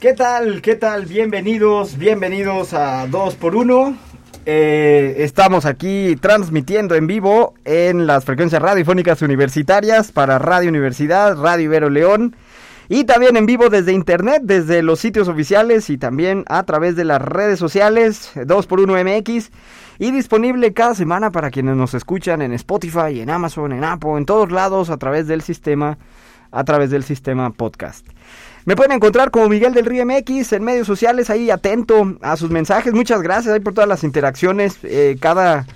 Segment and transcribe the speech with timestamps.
[0.00, 0.62] ¿Qué tal?
[0.62, 1.06] ¿Qué tal?
[1.06, 3.96] Bienvenidos, bienvenidos a 2x1.
[4.46, 11.64] Eh, estamos aquí transmitiendo en vivo en las frecuencias radiofónicas universitarias para Radio Universidad, Radio
[11.64, 12.36] Ibero León
[12.88, 17.04] y también en vivo desde internet, desde los sitios oficiales y también a través de
[17.04, 19.50] las redes sociales 2x1MX
[19.98, 24.26] y disponible cada semana para quienes nos escuchan en Spotify, en Amazon, en Apple, en
[24.26, 25.98] todos lados a través del sistema
[26.50, 28.06] a través del sistema podcast.
[28.64, 32.50] Me pueden encontrar como Miguel del Río MX en medios sociales, ahí atento a sus
[32.50, 32.92] mensajes.
[32.92, 34.78] Muchas gracias ahí por todas las interacciones.
[34.82, 35.66] Eh, cada,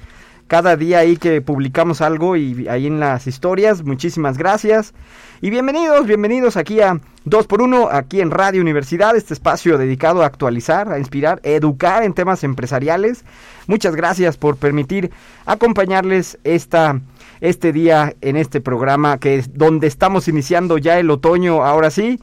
[0.46, 3.82] cada día ahí que publicamos algo y ahí en las historias.
[3.82, 4.92] Muchísimas gracias.
[5.40, 10.92] Y bienvenidos, bienvenidos aquí a 2x1, aquí en Radio Universidad, este espacio dedicado a actualizar,
[10.92, 13.24] a inspirar, a educar en temas empresariales.
[13.66, 15.10] Muchas gracias por permitir
[15.46, 17.00] acompañarles esta,
[17.40, 22.20] este día en este programa que es donde estamos iniciando ya el otoño, ahora sí.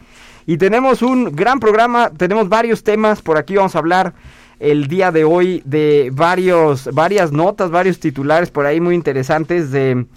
[0.49, 4.15] Y tenemos un gran programa, tenemos varios temas, por aquí vamos a hablar
[4.59, 10.07] el día de hoy de varios, varias notas, varios titulares por ahí muy interesantes de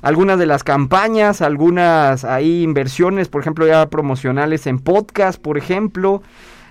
[0.00, 6.22] algunas de las campañas, algunas ahí inversiones, por ejemplo, ya promocionales en podcast, por ejemplo.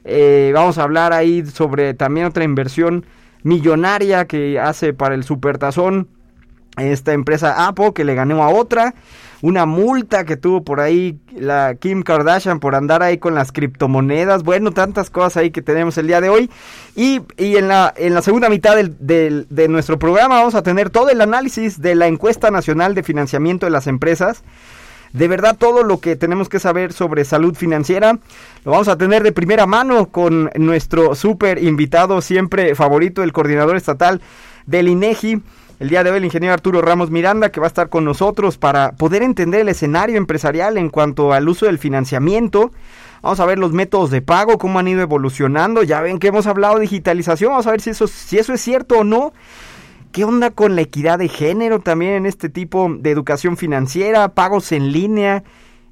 [0.04, 3.06] Eh, vamos a hablar ahí sobre también otra inversión
[3.44, 6.08] millonaria que hace para el Supertazón
[6.78, 8.94] esta empresa Apple que le ganó a otra
[9.42, 14.44] una multa que tuvo por ahí la Kim Kardashian por andar ahí con las criptomonedas,
[14.44, 16.50] bueno, tantas cosas ahí que tenemos el día de hoy.
[16.96, 20.90] Y, y en, la, en la segunda mitad del, de nuestro programa vamos a tener
[20.90, 24.44] todo el análisis de la encuesta nacional de financiamiento de las empresas.
[25.12, 28.18] De verdad todo lo que tenemos que saber sobre salud financiera
[28.64, 33.76] lo vamos a tener de primera mano con nuestro súper invitado siempre favorito, el coordinador
[33.76, 34.22] estatal
[34.68, 35.42] del INEGI.
[35.82, 38.60] El día de hoy el ingeniero Arturo Ramos Miranda que va a estar con nosotros
[38.60, 42.72] para poder entender el escenario empresarial en cuanto al uso del financiamiento.
[43.24, 45.82] Vamos a ver los métodos de pago, cómo han ido evolucionando.
[45.82, 47.50] Ya ven que hemos hablado de digitalización.
[47.50, 49.34] Vamos a ver si eso, si eso es cierto o no.
[50.12, 54.36] ¿Qué onda con la equidad de género también en este tipo de educación financiera?
[54.36, 55.44] Pagos en línea.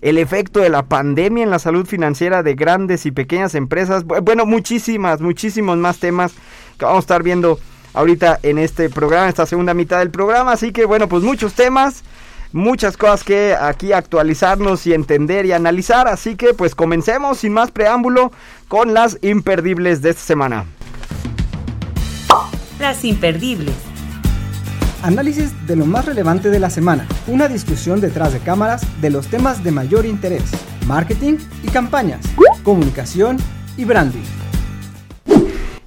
[0.01, 4.03] El efecto de la pandemia en la salud financiera de grandes y pequeñas empresas.
[4.03, 6.35] Bueno, muchísimas, muchísimos más temas
[6.77, 7.57] que vamos a estar viendo
[7.93, 10.53] ahorita en este programa, esta segunda mitad del programa.
[10.53, 12.03] Así que bueno, pues muchos temas,
[12.51, 16.07] muchas cosas que aquí actualizarnos y entender y analizar.
[16.07, 18.31] Así que pues comencemos sin más preámbulo
[18.67, 20.65] con las imperdibles de esta semana.
[22.79, 23.75] Las imperdibles.
[25.01, 27.07] Análisis de lo más relevante de la semana.
[27.27, 30.43] Una discusión detrás de cámaras de los temas de mayor interés.
[30.87, 32.19] Marketing y campañas.
[32.63, 33.37] Comunicación
[33.77, 34.25] y branding.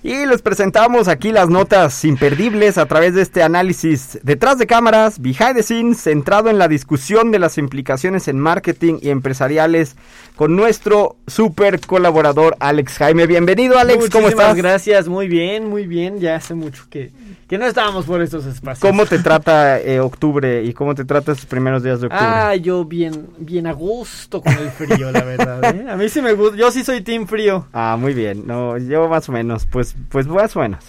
[0.04, 5.20] Y les presentamos aquí las notas imperdibles a través de este análisis detrás de cámaras,
[5.20, 9.94] behind the scenes, centrado en la discusión de las implicaciones en marketing y empresariales
[10.34, 13.28] con nuestro super colaborador Alex Jaime.
[13.28, 14.56] Bienvenido Alex, Muchísimas ¿cómo estás?
[14.56, 16.19] Gracias, muy bien, muy bien.
[16.19, 17.12] Ya hace mucho que,
[17.46, 18.80] que no estábamos por estos espacios.
[18.80, 22.26] ¿Cómo te trata eh, octubre y cómo te trata estos primeros días de octubre?
[22.26, 25.76] Ah, yo bien, bien a gusto con el frío, la verdad.
[25.76, 25.86] ¿eh?
[25.88, 27.69] A mí sí me gusta, yo sí soy team frío.
[27.72, 28.44] Ah, muy bien.
[28.44, 30.84] No, yo más o menos, pues, pues más o menos.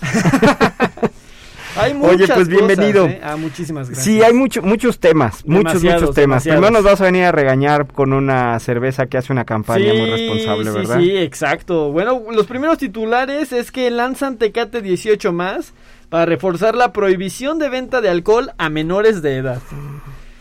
[1.75, 3.05] Hay muchas Oye, pues bienvenido.
[3.05, 3.21] Cosas, ¿eh?
[3.23, 4.05] Ah, muchísimas gracias.
[4.05, 6.43] Sí, hay mucho, muchos temas, muchos, Demasiados, muchos temas.
[6.43, 6.59] demasiados.
[6.61, 9.97] Primero nos vas a venir a regañar con una cerveza que hace una campaña Sí,
[9.97, 10.99] muy responsable, sí, ¿verdad?
[10.99, 11.91] Sí, exacto.
[11.91, 15.73] Bueno, los primeros titulares es que lanzan Tecate 18 más
[16.09, 19.59] para reforzar la prohibición de venta de alcohol a menores de edad.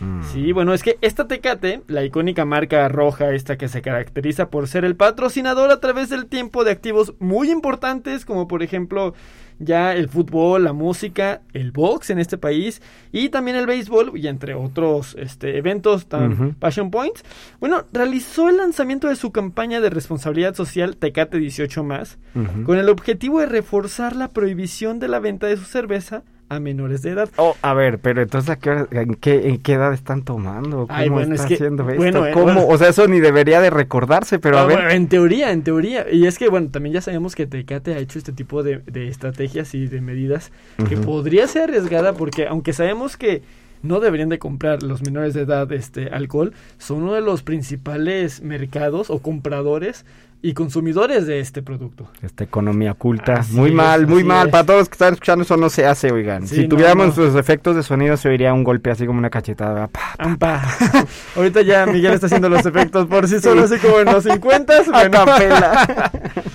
[0.03, 0.23] Mm.
[0.31, 4.67] Sí, bueno, es que esta Tecate, la icónica marca roja, esta que se caracteriza por
[4.67, 9.13] ser el patrocinador a través del tiempo de activos muy importantes, como por ejemplo
[9.59, 14.27] ya el fútbol, la música, el box en este país y también el béisbol y
[14.27, 16.55] entre otros este, eventos tan.
[16.55, 17.23] Passion Points.
[17.59, 22.17] Bueno, realizó el lanzamiento de su campaña de responsabilidad social Tecate 18 más
[22.65, 27.01] con el objetivo de reforzar la prohibición de la venta de su cerveza a menores
[27.01, 27.29] de edad.
[27.37, 30.85] Oh, a ver, pero entonces ¿a qué hora- en, qué, en qué edad están tomando?
[30.87, 31.95] ¿Cómo Ay, bueno, está es que- haciendo esto?
[31.95, 32.45] bueno, eh, ¿Cómo?
[32.45, 32.67] bueno.
[32.67, 34.75] O sea, eso ni debería de recordarse, pero a Ah, ver.
[34.77, 36.05] bueno, en teoría, en teoría.
[36.11, 39.07] Y es que, bueno, también ya sabemos que Tecate ha hecho este tipo de, de
[39.07, 40.51] estrategias y de medidas
[40.89, 43.41] que podría ser arriesgada porque aunque sabemos que
[43.81, 48.41] no deberían de comprar los menores de edad este alcohol, son uno de los principales
[48.41, 50.05] mercados o compradores
[50.45, 52.09] y consumidores de este producto.
[52.21, 53.35] Esta economía oculta.
[53.39, 54.47] Así muy es, mal, muy mal.
[54.47, 54.51] es.
[54.51, 56.47] Para todos los que están escuchando, eso no se hace, oigan.
[56.47, 57.13] Sí, si tuviéramos no.
[57.13, 59.87] sus efectos de sonido, se oiría un golpe así como una cachetada.
[59.87, 60.13] pa.
[60.19, 60.61] Ampa.
[61.37, 64.73] Ahorita ya Miguel está haciendo los efectos por sí solo, así como en los 50.
[64.79, 65.25] A Bueno.
[65.25, 66.11] capela.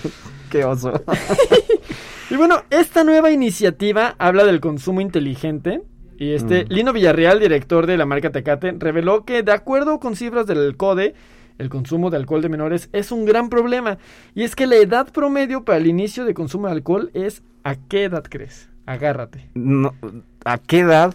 [0.51, 0.93] Qué oso.
[2.31, 5.81] Y bueno, esta nueva iniciativa habla del consumo inteligente.
[6.19, 6.69] Y este, Mm.
[6.73, 11.15] Lino Villarreal, director de la marca Tecate, reveló que de acuerdo con cifras del CODE,
[11.59, 13.99] el consumo de alcohol de menores es un gran problema.
[14.35, 17.75] Y es que la edad promedio para el inicio de consumo de alcohol es ¿a
[17.77, 18.69] qué edad crees?
[18.87, 19.51] Agárrate.
[19.55, 19.95] No,
[20.45, 21.15] ¿A qué edad?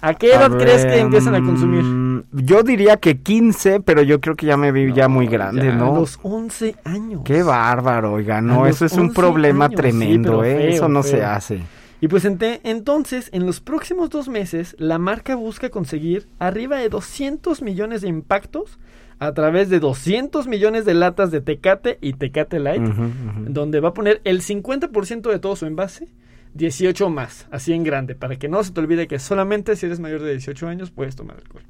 [0.00, 1.82] ¿A qué edad A crees ver, que empiezan a consumir?
[1.82, 5.66] mm, Yo diría que 15, pero yo creo que ya me vi ya muy grande,
[5.66, 5.96] ya ¿no?
[5.96, 7.22] A los 11 años.
[7.24, 10.56] Qué bárbaro, oiga, no, eso es un 11 problema años, tremendo, ¿eh?
[10.56, 11.60] feo, eso no se hace.
[12.00, 17.62] Y pues entonces, en los próximos dos meses, la marca busca conseguir arriba de 200
[17.62, 18.78] millones de impactos
[19.18, 23.94] a través de 200 millones de latas de Tecate y Tecate Light, donde va a
[23.94, 26.08] poner el 50% de todo su envase,
[26.54, 30.00] 18 más, así en grande, para que no se te olvide que solamente si eres
[30.00, 31.62] mayor de 18 años puedes tomar alcohol.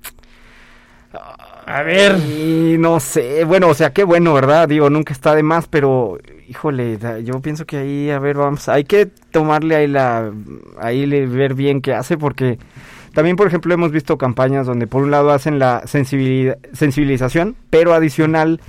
[1.67, 2.17] A ver.
[2.19, 4.69] Y no sé, bueno, o sea, qué bueno, ¿verdad?
[4.69, 8.85] Digo, nunca está de más, pero híjole, yo pienso que ahí, a ver, vamos, hay
[8.85, 10.33] que tomarle ahí la,
[10.79, 12.59] ahí ver bien qué hace, porque
[13.17, 18.61] también, por ejemplo, hemos visto campañas donde por un lado hacen la sensibilización, pero adicional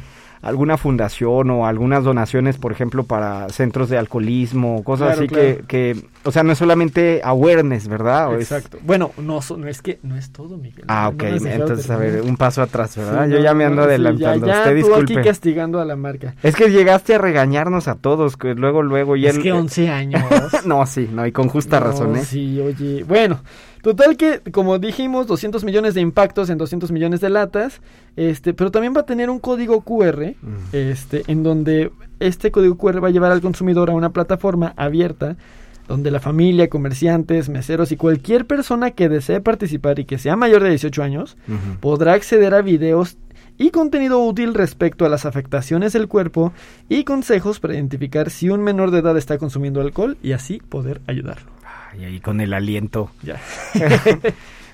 [0.41, 5.57] alguna fundación o algunas donaciones, por ejemplo, para centros de alcoholismo, cosas Claro, así claro.
[5.67, 8.29] Que, que, o sea, no es solamente awareness, ¿verdad?
[8.29, 8.77] O es- Exacto.
[8.83, 10.85] Bueno, no, no es que no es todo, Miguel.
[10.88, 13.25] Ah, ok, entonces, a ver, un paso atrás, ¿verdad?
[13.25, 15.21] Sí, yo no, ya me ando sí, adelantando, ya, ya, usted tú aquí disculpe.
[15.24, 16.35] castigando a la marca.
[16.44, 20.21] Es que llegaste a regañarnos a todos, que luego, luego, y Es que 11 años.
[20.65, 22.24] No, sí, no, y con justa razón, ¿eh?
[22.25, 23.03] Sí, oye.
[23.03, 23.41] Bueno,
[23.81, 27.81] total que, como dijimos, 200 millones de impactos en 200 millones de latas.
[28.15, 30.56] Este, pero también va a tener un código QR, Mm.
[30.74, 35.38] este, en donde este código QR va a llevar al consumidor a una plataforma abierta
[35.88, 40.63] donde la familia, comerciantes, meseros y cualquier persona que desee participar y que sea mayor
[40.63, 41.38] de 18 años
[41.80, 43.18] podrá acceder a videos
[43.57, 46.54] y contenido útil respecto a las afectaciones del cuerpo
[46.89, 51.01] y consejos para identificar si un menor de edad está consumiendo alcohol y así poder
[51.07, 51.51] ayudarlo.
[51.92, 53.10] Ay, ahí con el aliento.
[53.24, 53.39] Ya.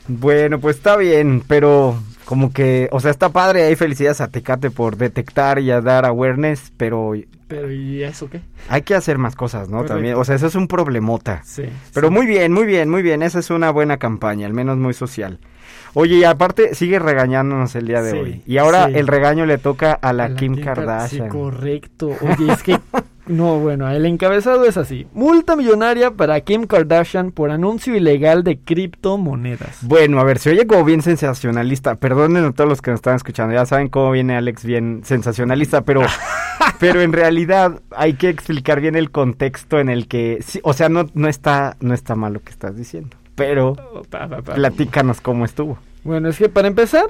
[0.07, 1.97] Bueno, pues está bien, pero
[2.33, 6.03] como que, o sea, está padre, hay felicidades a Tecate por detectar y a dar
[6.03, 7.13] awareness, pero
[7.47, 8.41] Pero ¿y eso qué?
[8.67, 9.85] hay que hacer más cosas, ¿no?
[9.85, 11.43] También, o sea, eso es un problemota.
[11.45, 11.65] Sí.
[11.93, 12.13] Pero sí.
[12.15, 15.37] muy bien, muy bien, muy bien, esa es una buena campaña, al menos muy social.
[15.95, 18.41] Oye, y aparte sigue regañándonos el día de Sí, hoy.
[18.47, 18.93] Y ahora sí.
[18.95, 21.27] el regaño le toca a la, A Kim Kar- Kardashian.
[21.27, 22.09] Sí, correcto.
[22.21, 22.79] Oye, es que
[23.27, 25.05] no, bueno, el encabezado es así.
[25.13, 29.79] Multa millonaria para Kim Kardashian por anuncio ilegal de criptomonedas.
[29.87, 31.95] Bueno, a ver, se oye como bien sensacionalista.
[31.95, 33.53] Perdonen a todos los que nos están escuchando.
[33.53, 36.01] Ya saben cómo viene Alex bien sensacionalista, pero,
[36.79, 41.05] pero en realidad hay que explicar bien el contexto en el que, o sea, no,
[41.13, 43.15] no está, no está mal lo que estás diciendo.
[43.35, 43.75] Pero
[44.09, 44.27] pa.
[44.41, 45.77] platícanos cómo estuvo.
[46.03, 47.05] Bueno, es que para empezar,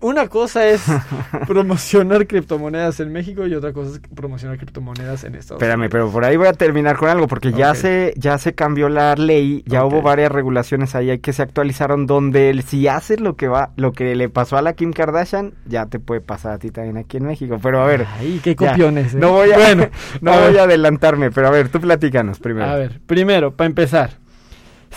[0.00, 0.84] una cosa es
[1.46, 5.92] promocionar criptomonedas en México y otra cosa es promocionar criptomonedas en Estados Espérame, Unidos.
[5.92, 9.14] pero por ahí voy a terminar con algo, porque ya se, ya se cambió la
[9.14, 13.48] ley, ya hubo varias regulaciones ahí que se actualizaron donde el, si haces lo que
[13.48, 16.70] va, lo que le pasó a la Kim Kardashian, ya te puede pasar a ti
[16.70, 17.58] también aquí en México.
[17.62, 19.14] Pero a ver, Ay, qué ya, copiones.
[19.14, 19.18] ¿eh?
[19.18, 19.88] no voy a, Bueno,
[20.20, 22.66] no a voy a adelantarme, pero a ver, tú platícanos primero.
[22.66, 24.22] A ver, primero, para empezar.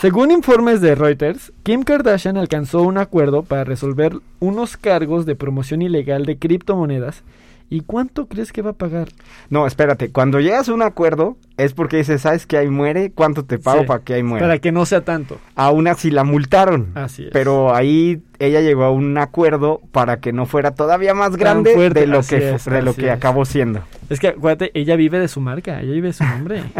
[0.00, 5.82] Según informes de Reuters, Kim Kardashian alcanzó un acuerdo para resolver unos cargos de promoción
[5.82, 7.24] ilegal de criptomonedas.
[7.68, 9.08] ¿Y cuánto crees que va a pagar?
[9.50, 13.10] No, espérate, cuando llegas a un acuerdo es porque dices, ¿sabes que ahí muere?
[13.10, 14.46] ¿Cuánto te pago Sí, para que ahí muera?
[14.46, 15.40] Para que no sea tanto.
[15.56, 16.92] Aún así la multaron.
[16.94, 17.30] Así es.
[17.32, 22.00] Pero ahí ella llegó a un acuerdo para que no fuera todavía más grande fuerte,
[22.00, 23.12] de lo que, es, de lo que es.
[23.12, 23.80] acabó siendo.
[24.08, 26.62] Es que, acuérdate, ella vive de su marca, ella vive de su nombre.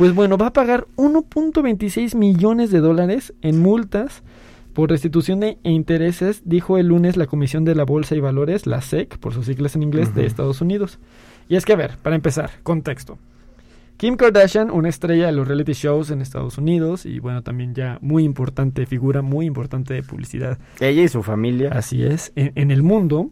[0.00, 4.22] pues bueno, va a pagar 1.26 millones de dólares en multas
[4.72, 8.80] por restitución de intereses, dijo el lunes la Comisión de la Bolsa y Valores, la
[8.80, 10.24] SEC, por sus siglas en inglés, de.
[10.24, 10.98] Estados Unidos.
[11.50, 13.18] Y es que, a ver, para empezar, contexto.
[13.98, 17.98] Kim Kardashian, una estrella de los reality shows en Estados Unidos y bueno, también ya
[18.00, 21.72] muy importante, figura muy importante de publicidad Ella y su familia.
[21.74, 23.28] Así es, en, en el mundo,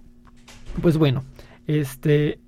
[0.82, 1.24] pues bueno,
[1.66, 2.40] este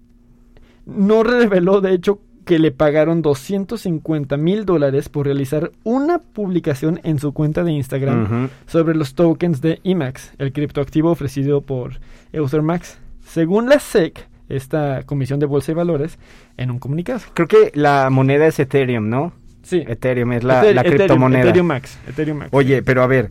[0.85, 7.21] no reveló de hecho que le pagaron 250 mil dólares por realizar una publicación en
[7.21, 12.01] su cuenta de Instagram sobre los tokens de IMAX, el criptoactivo ofrecido por
[12.33, 12.99] Ethermax.
[13.25, 16.19] Según la SEC, esta Comisión de Bolsa y Valores,
[16.57, 17.21] en un comunicado.
[17.35, 19.33] Creo que la moneda es Ethereum, ¿no?
[19.63, 19.85] Sí.
[19.87, 21.43] Ethereum es la, Ether- la Ethereum, criptomoneda.
[21.45, 22.51] Ethereum Max, Ethereum Max.
[22.53, 23.31] Oye, pero a ver,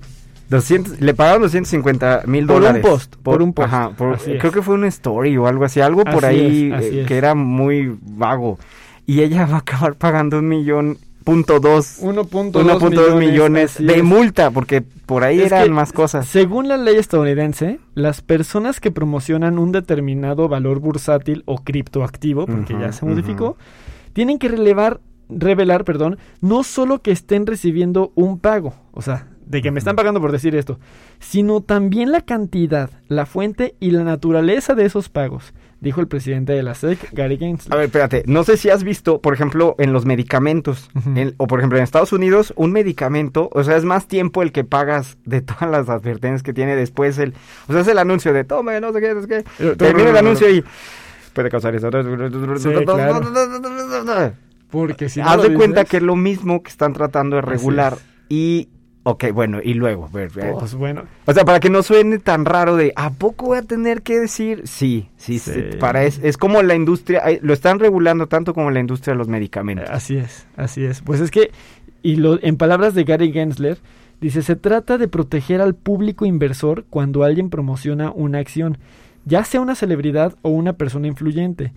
[0.49, 2.81] 200, le pagaron 250 mil Por un dólares.
[2.85, 3.67] post, por un post.
[3.67, 4.39] Ajá, por- Así es.
[4.39, 7.07] creo que fue una story o algo así, algo por Así ahí es, eh, es.
[7.07, 8.57] que era muy vago.
[9.09, 11.99] Y ella va a acabar pagando un millón punto dos.
[12.03, 16.27] 1.2 1.2 millones así de multa, porque por ahí Es eran más cosas.
[16.27, 22.75] Según la ley estadounidense, las personas que promocionan un determinado valor bursátil o criptoactivo, porque
[22.79, 23.57] ya se modificó,
[24.13, 29.63] tienen que relevar, revelar, perdón, no solo que estén recibiendo un pago, o sea, de
[29.63, 30.77] que me están pagando por decir esto,
[31.17, 36.53] sino también la cantidad, la fuente y la naturaleza de esos pagos, dijo el presidente
[36.53, 37.73] de la SEC, Gary Gensler.
[37.73, 41.47] A ver, espérate, no sé si has visto, por ejemplo, en los medicamentos, en- o
[41.47, 45.17] por ejemplo en Estados Unidos, un medicamento, o sea, es más tiempo el que pagas
[45.25, 47.33] de todas las advertencias que tiene después el,
[47.67, 50.09] o sea, es el anuncio de tome, no sé qué, no sé qué, Pero- termina
[50.09, 50.63] el anuncio y
[51.33, 51.89] puede causar eso.
[54.71, 57.97] Porque si no Haz de cuenta que es lo mismo que están tratando de regular
[58.29, 58.69] y,
[59.03, 62.45] ok, bueno, y luego, ver, eh, Pues bueno, o sea, para que no suene tan
[62.45, 64.61] raro de, ¿a poco voy a tener que decir?
[64.65, 65.51] Sí, sí, Sí.
[65.79, 69.17] para es, es como la industria, eh, lo están regulando tanto como la industria de
[69.17, 69.89] los medicamentos.
[69.89, 71.01] Así es, así es.
[71.01, 71.51] Pues es que,
[72.03, 73.77] y lo, en palabras de Gary Gensler,
[74.21, 78.77] dice, se trata de proteger al público inversor cuando alguien promociona una acción,
[79.25, 81.71] ya sea una celebridad o una persona influyente.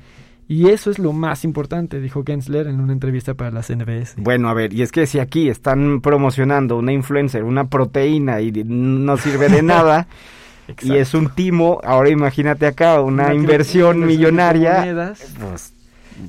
[0.49, 4.16] Y eso es lo más importante, dijo Gensler en una entrevista para las NBS.
[4.16, 8.52] Bueno, a ver, y es que si aquí están promocionando una influencer, una proteína y
[8.64, 10.08] no sirve de nada,
[10.82, 14.82] y es un timo, ahora imagínate acá una, inversión millonaria.
[14.82, 15.34] criptomonedas.
[15.38, 15.75] Pues,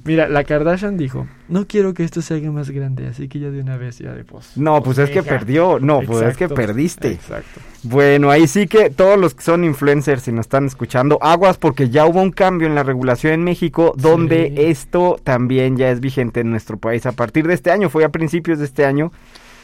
[0.06, 3.50] Mira, la Kardashian dijo, no quiero que esto se haga más grande, así que ya
[3.50, 4.58] de una vez ya de pues.
[4.58, 7.12] no, pues es que perdió, no, pues es que perdiste.
[7.14, 7.60] Exacto.
[7.84, 11.90] Bueno, ahí sí que todos los que son influencers y nos están escuchando, aguas porque
[11.90, 14.62] ya hubo un cambio en la regulación en México donde Sí.
[14.64, 18.10] esto también ya es vigente en nuestro país a partir de este año, fue a
[18.10, 19.12] principios de este año.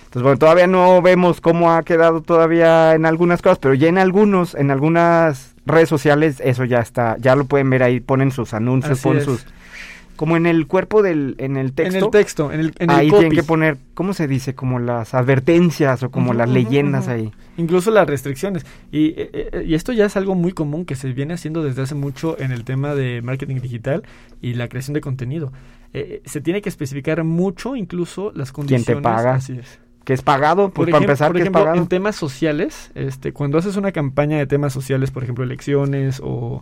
[0.05, 3.99] Entonces, bueno, todavía no vemos cómo ha quedado todavía en algunas cosas, pero ya en
[3.99, 8.55] algunos, en algunas redes sociales, eso ya está, ya lo pueden ver ahí, ponen sus
[8.55, 9.25] anuncios, Así ponen es.
[9.25, 9.45] sus...
[10.19, 11.97] Como en el cuerpo del, en el texto.
[11.97, 13.35] En el texto, en el, en el ahí tienen copy.
[13.37, 14.53] que poner, ¿cómo se dice?
[14.53, 17.31] Como las advertencias o como las leyendas ahí.
[17.55, 18.65] Incluso las restricciones.
[18.91, 21.83] Y, eh, eh, y esto ya es algo muy común que se viene haciendo desde
[21.83, 24.03] hace mucho en el tema de marketing digital
[24.41, 25.53] y la creación de contenido.
[25.93, 28.85] Eh, se tiene que especificar mucho incluso las ¿Quién condiciones.
[28.87, 29.35] te paga?
[29.35, 29.79] Así es.
[30.03, 31.81] que es pagado, pues Por, para ejemplo, empezar por ejemplo, es pagado.
[31.81, 36.61] en temas sociales, este, cuando haces una campaña de temas sociales, por ejemplo, elecciones o,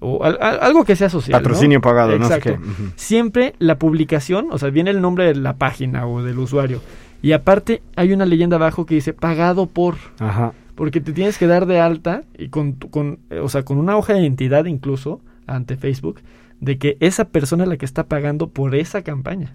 [0.00, 1.32] o al- al- algo que sea social.
[1.40, 1.42] ¿no?
[1.42, 2.60] Patrocinio pagado, no sé Exacto.
[2.62, 2.68] qué.
[2.70, 2.92] Ujú.
[2.96, 6.80] Siempre la publicación, o sea, viene el nombre de la página o del usuario.
[7.22, 9.96] Y aparte hay una leyenda abajo que dice pagado por.
[10.18, 10.52] Ajá.
[10.74, 13.96] Porque te tienes que dar de alta y con, con eh, o sea, con una
[13.96, 16.20] hoja de identidad incluso ante Facebook
[16.60, 19.54] de que esa persona es la que está pagando por esa campaña.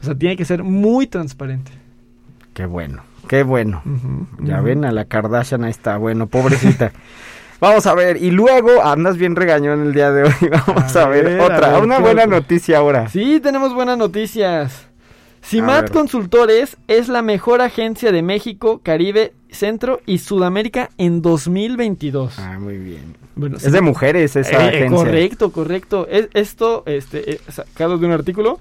[0.00, 1.70] O sea, tiene que ser muy transparente.
[2.52, 3.82] Qué bueno, qué bueno.
[4.40, 6.92] Ya ven a la Kardashian, ahí está, bueno, pobrecita.
[7.60, 10.32] Vamos a ver, y luego andas bien regañón el día de hoy.
[10.66, 13.08] Vamos a, A ver, ver, a otra, ver, una ¿qué buena noticia ahora.
[13.08, 14.86] Sí, tenemos buenas noticias.
[15.42, 15.90] CIMAT.
[15.90, 22.38] Consultores es la mejor agencia de México, Caribe, Centro y Sudamérica en 2022.
[22.38, 23.16] Ah, muy bien.
[23.34, 24.96] Bueno, Es de mujeres esa Eh, agencia.
[24.96, 26.06] Correcto, correcto.
[26.10, 28.58] Es, esto, este, eh, sacado de un artículo.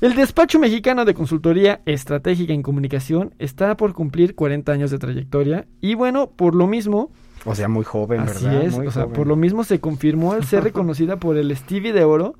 [0.00, 5.66] El despacho mexicano de consultoría estratégica en comunicación está por cumplir 40 años de trayectoria
[5.80, 7.10] y bueno, por lo mismo,
[7.44, 8.62] O sea, muy joven, así ¿verdad?
[8.64, 9.16] es, Muy o sea, joven.
[9.16, 12.34] por lo mismo se confirmó al ser reconocida por el Stevie de Oro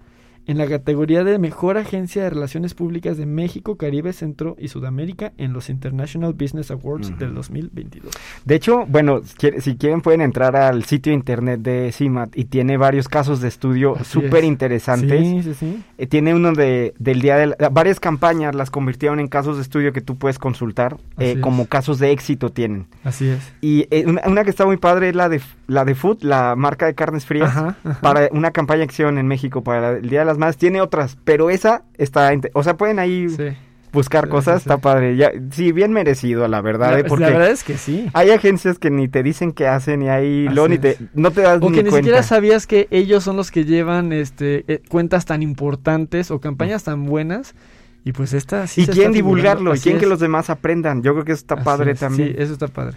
[0.50, 5.32] en la categoría de Mejor Agencia de Relaciones Públicas de México, Caribe, Centro y Sudamérica
[5.38, 7.18] en los International Business Awards Ujú.
[7.18, 8.12] del 2022.
[8.44, 12.46] De hecho, bueno, si quiere- si quieren pueden entrar al sitio internet de CIMAT y
[12.46, 14.48] tiene varios casos de estudio súper es.
[14.48, 15.20] interesantes.
[15.20, 15.82] Sí, sí, sí.
[15.98, 19.62] Eh, tiene uno de, del día de la- varias campañas las convirtieron en casos de
[19.62, 23.52] estudio que tú puedes consultar eh, como casos de éxito tienen Así es.
[23.60, 26.56] y eh, una, una que está muy padre es la de la de Food la
[26.56, 28.00] marca de carnes frías Ajá, ajá.
[28.00, 31.16] para una campaña de acción en México para el día de las madres tiene otras
[31.24, 33.44] pero esa está o sea pueden ahí Sí.
[33.92, 37.24] buscar Sí, cosas sí, está padre ya sí bien merecido la verdad La, eh, porque
[37.24, 38.06] la verdad es que sí.
[38.12, 41.42] hay agencias que ni te dicen qué hacen y ahí luego ni te no te
[41.42, 44.64] das O ni que ni cuenta siquiera sabías que ellos son los que llevan este
[44.68, 47.54] eh, cuentas tan importantes o campañas tan buenas.
[48.02, 50.08] Y pues esta sí y se quién está divulgarlo y quién que es.
[50.08, 52.68] los demás aprendan yo creo que eso está Así padre es, también Sí, eso está
[52.68, 52.96] padre.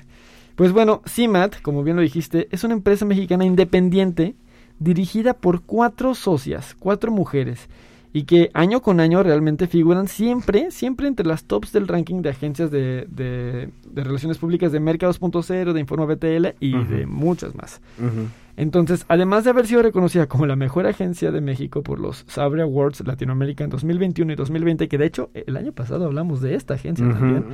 [0.56, 4.36] Pues bueno, CIMAT, como bien lo dijiste, es una empresa mexicana independiente
[4.80, 7.70] dirigida por cuatro socias, cuatro mujeres,
[8.16, 12.30] y que año con año realmente figuran siempre, siempre entre las tops del ranking de
[12.30, 17.82] agencias de, de- de relaciones públicas de Mercados.0, de Informa BTL y de muchas más.
[18.56, 22.62] Entonces, además de haber sido reconocida como la mejor agencia de México por los Sabre
[22.62, 26.76] Awards Latinoamérica en 2021 y 2020, que de hecho el año pasado hablamos de esta
[26.76, 27.46] agencia también.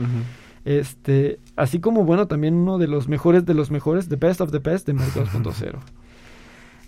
[0.65, 4.51] Este, así como bueno, también uno de los mejores de los mejores, The Best of
[4.51, 5.75] the Best de Merck 2.0.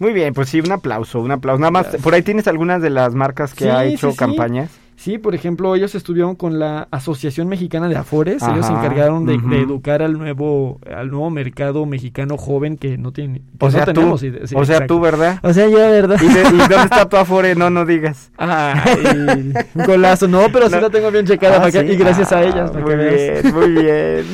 [0.02, 1.60] Muy bien, pues sí, un aplauso, un aplauso.
[1.60, 2.02] Nada más, Gracias.
[2.04, 4.18] por ahí tienes algunas de las marcas que Sí, ha hecho sí.
[4.18, 4.72] campañas.
[4.96, 8.44] Sí, por ejemplo, ellos estuvieron con la Asociación Mexicana de Afores.
[8.44, 13.12] ellos se encargaron de, de educar al nuevo, al nuevo mercado mexicano joven que no
[13.12, 13.40] tiene.
[13.40, 15.40] que O no sea, tú, tenemos o sea, tú, ¿verdad?
[15.42, 16.18] O sea, yo, ¿verdad?
[16.22, 17.56] ¿Y, de- y dónde está tu Afore?
[17.56, 18.32] No, no digas.
[18.38, 20.28] Ay, un golazo.
[20.28, 20.82] No, pero sí No.
[20.82, 21.58] la tengo bien checada.
[21.58, 22.70] Ah, para y gracias a Ah, ellas.
[22.70, 23.44] para Muy que veas.
[23.44, 24.26] bien, muy bien.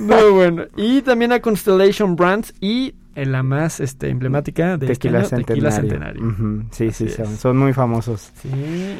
[0.00, 0.64] Muy bueno.
[0.76, 2.94] Y también a Constellation Brands y
[3.26, 5.54] la más este, emblemática de este Tequila año, Centenario.
[5.54, 6.22] Tequila Centenario.
[6.26, 8.30] Ujú, Sí, sí, Así son, muy famosos.
[8.40, 8.48] Sí,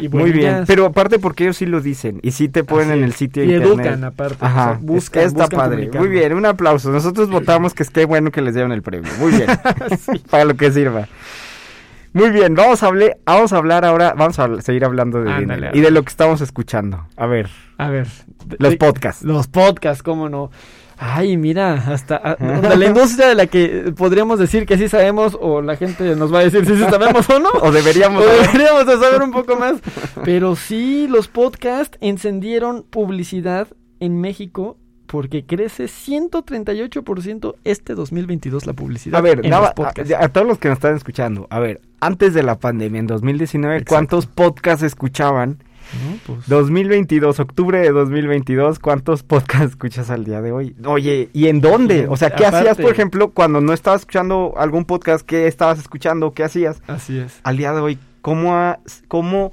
[0.01, 2.99] y Muy bien, pero aparte porque ellos sí lo dicen y sí te ponen Así
[2.99, 3.69] en el sitio Y internet.
[3.87, 4.37] educan aparte.
[4.41, 5.91] o Ajá, sea, es- buscan, está buscan padre.
[5.99, 6.91] Muy bien, un aplauso.
[6.91, 9.11] Nosotros votamos que es que bueno que les dieron el premio.
[9.21, 9.47] Muy bien,
[10.31, 11.07] para lo que sirva.
[12.15, 15.71] Muy bien, vamos a, hablar, vamos a hablar ahora, vamos a seguir hablando de Ándale,
[15.75, 17.07] y de lo que estamos escuchando.
[17.17, 18.09] A ver, A ver.
[18.59, 19.23] los de- podcasts.
[19.23, 20.51] Los podcasts, cómo no.
[21.01, 25.39] Ay, mira, hasta a- de la industria de la que podríamos decir que sí sabemos
[25.41, 27.51] o la gente nos va a decir si sí sabemos o no.
[27.63, 29.77] O deberíamos O deberíamos de saber un poco más.
[30.25, 33.69] Pero sí, los podcasts encendieron publicidad
[34.01, 34.77] en México
[35.07, 40.13] porque crece 138% este 2022 la publicidad A ver, en nada- los podcasts.
[40.13, 43.07] a, a todos los que nos están escuchando, a ver, antes de la pandemia, en
[43.07, 43.89] 2019, Exacto.
[43.95, 45.63] ¿cuántos podcasts escuchaban?
[45.93, 46.19] ¿No?
[46.27, 50.77] Pues, 2022, octubre de 2022, ¿cuántos podcasts escuchas al día de hoy?
[50.85, 52.07] Oye, ¿y en dónde?
[52.09, 52.69] O sea, ¿qué Aparte.
[52.69, 55.25] hacías, por ejemplo, cuando no estabas escuchando algún podcast?
[55.27, 56.33] ¿Qué estabas escuchando?
[56.35, 56.83] ¿Qué hacías?
[56.87, 57.41] así es.
[57.43, 59.53] Al día de hoy, ¿cómo, ha- cómo,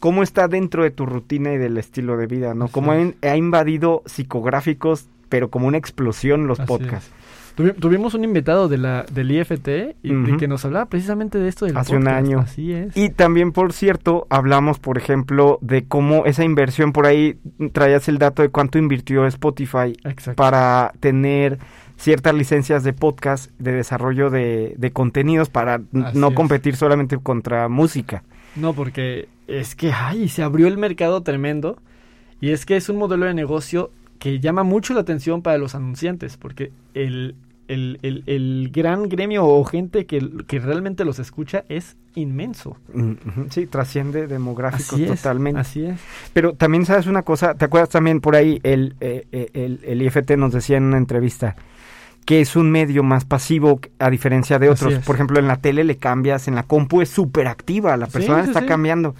[0.00, 2.54] cómo está dentro de tu rutina y del estilo de vida?
[2.54, 2.68] ¿no?
[2.68, 3.14] ¿Cómo ha, es.
[3.22, 7.10] ha invadido psicográficos, pero como una explosión los Así podcasts?
[7.56, 9.68] Tuvi- tuvimos un invitado de la, del IFT
[10.02, 12.40] y, que nos hablaba precisamente de esto del Hace un año.
[12.40, 12.96] Así es.
[12.96, 17.38] Y también, por cierto, hablamos, por ejemplo, de cómo esa inversión, por ahí
[17.72, 20.34] traías el dato de cuánto invirtió Spotify Exacto.
[20.34, 21.58] para tener
[21.96, 26.34] ciertas licencias de podcast, de desarrollo de, de contenidos, para Así no es.
[26.34, 28.22] competir solamente contra música.
[28.54, 31.78] No, porque es que, ay, se abrió el mercado tremendo.
[32.38, 35.74] Y es que es un modelo de negocio que llama mucho la atención para los
[35.74, 37.34] anunciantes, porque el,
[37.68, 42.76] el, el, el gran gremio o gente que, que realmente los escucha es inmenso.
[42.92, 43.12] Mm,
[43.50, 45.60] Sí, trasciende demográficos Así es, totalmente.
[45.60, 46.00] Así es.
[46.32, 50.02] Pero también sabes una cosa, ¿te acuerdas también por ahí el, eh, eh, el, el
[50.02, 51.56] IFT nos decía en una entrevista
[52.24, 54.94] que es un medio más pasivo a diferencia de otros?
[55.04, 58.12] Por ejemplo, en la tele le cambias, en la compu es súper activa, la Sí,
[58.12, 58.66] persona sí, está sí.
[58.66, 59.14] cambiando.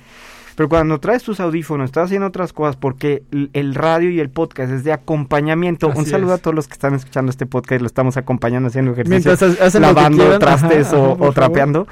[0.57, 4.73] Pero cuando traes tus audífonos, estás haciendo otras cosas porque el, radio y el podcast
[4.73, 5.89] es de acompañamiento.
[5.89, 6.41] un saludo es.
[6.41, 10.23] a todos los que están escuchando este podcast lo estamos acompañando haciendo ejercicio hacen lavando
[10.23, 11.87] quieran, trastes ajá, o, ajá, trapeando.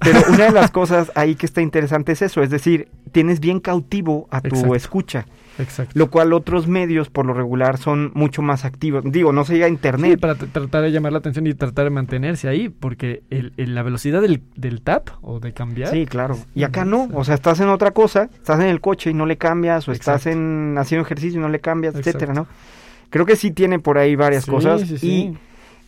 [0.00, 3.60] Pero una de las cosas ahí que está interesante es eso, es decir, tienes bien
[3.60, 4.74] cautivo a tu Exacto.
[4.74, 5.26] escucha,
[5.58, 5.92] Exacto.
[5.98, 9.04] lo cual otros medios por lo regular son mucho más activos.
[9.06, 10.20] Digo, no se llega a Sí, internet.
[10.20, 13.74] para t- tratar de llamar la atención y tratar de mantenerse ahí, porque el, el-
[13.74, 15.90] la velocidad del, del tap o de cambiar.
[15.90, 16.36] Sí, claro.
[16.54, 19.26] Y acá no, o sea, estás en otra cosa, estás en el coche y no
[19.26, 22.50] le cambias, o estás en haciendo ejercicio y no le cambias, etcétera, Exacto.
[22.52, 22.76] ¿no?
[23.08, 24.80] Creo que sí tiene por ahí varias Sí, cosas.
[24.82, 25.06] sí, sí.
[25.08, 25.38] Y,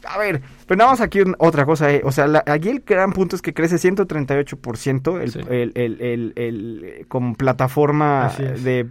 [0.07, 2.81] a ver, pero nada más aquí un- otra cosa, eh, o sea, la- aquí el
[2.87, 5.41] gran punto es que crece 138% el, Sí.
[5.51, 8.85] el, el, el, como plataforma de,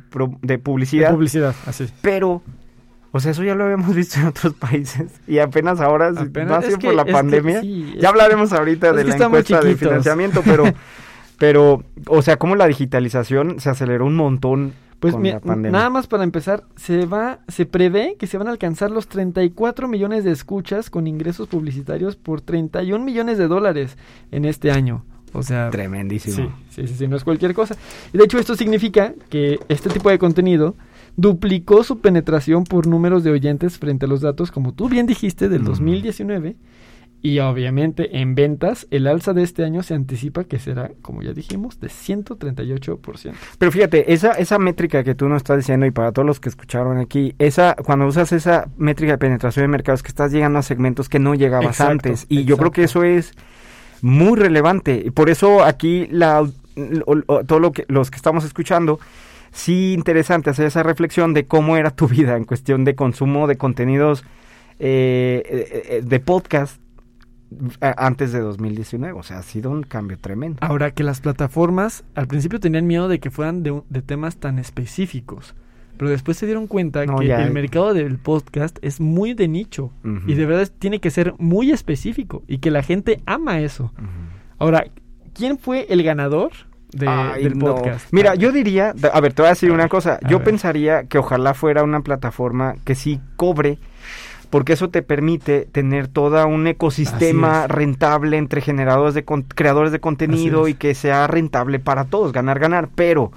[0.59, 1.87] publicidad, publicidad, así.
[2.01, 2.41] pero...
[3.13, 6.87] O sea, eso ya lo habíamos visto en otros países y apenas ahora, Apenas- que-
[6.87, 10.65] por la pandemia, sí, ya hablaremos ahorita de la encuesta de financiamiento, pero,
[11.39, 15.71] pero, o sea, como la digitalización se aceleró un montón Pues con mira, la pandemia.
[15.71, 19.87] nada más para empezar, se va, se prevé que se van a alcanzar los 34
[19.87, 23.97] millones de escuchas con ingresos publicitarios por 31 millones de dólares
[24.31, 25.05] en este año.
[25.33, 26.35] O sea, Tremendísimo.
[26.69, 27.75] sí, sí, sí, sí, no es cualquier cosa.
[28.13, 30.73] Y de hecho esto significa que este tipo de contenido
[31.15, 35.49] duplicó su penetración por números de oyentes frente a los datos, como tú bien dijiste,
[35.49, 35.65] del Mm.
[35.65, 36.55] 2019.
[37.21, 41.33] Y obviamente en ventas, el alza de este año se anticipa que será, como ya
[41.33, 43.33] dijimos, de 138%.
[43.57, 46.49] Pero fíjate, esa, esa métrica que tú nos estás diciendo y para todos los que
[46.49, 50.61] escucharon aquí, esa, cuando usas esa métrica de penetración de mercados, que estás llegando a
[50.61, 52.25] segmentos que no llegabas Exacto, antes.
[52.29, 53.33] Y yo creo que eso es
[54.01, 55.01] muy relevante.
[55.03, 56.51] Y por eso aquí la, o-
[57.25, 58.99] o- todo lo que los que estamos escuchando,
[59.51, 63.57] sí interesante hacer esa reflexión de cómo era tu vida en cuestión de consumo de
[63.57, 64.23] contenidos
[64.79, 66.79] eh, eh, eh, de podcast
[67.81, 69.17] antes de 2019.
[69.17, 70.57] O sea, ha sido un cambio tremendo.
[70.61, 74.59] Ahora que las plataformas al principio tenían miedo de que fueran de, de temas tan
[74.59, 75.55] específicos,
[75.97, 79.47] pero después se dieron cuenta No, que ya, el mercado del podcast es muy de
[79.47, 79.91] nicho
[80.27, 83.91] y de verdad tiene que ser muy específico y que la gente ama eso.
[84.59, 84.85] Ahora,
[85.33, 86.51] ¿quién fue el ganador
[86.91, 87.75] de- Ay, del no.
[87.75, 88.07] podcast.
[88.11, 90.19] Mira, yo diría, a ver, te voy a decir A una ver, cosa.
[90.29, 90.45] Yo ver.
[90.45, 93.77] pensaría que ojalá fuera una plataforma que sí cobre,
[94.49, 99.99] porque eso te permite tener todo un ecosistema rentable entre generadores de con- creadores de
[99.99, 102.89] contenido y que sea rentable para todos, ganar, ganar.
[102.95, 103.31] Pero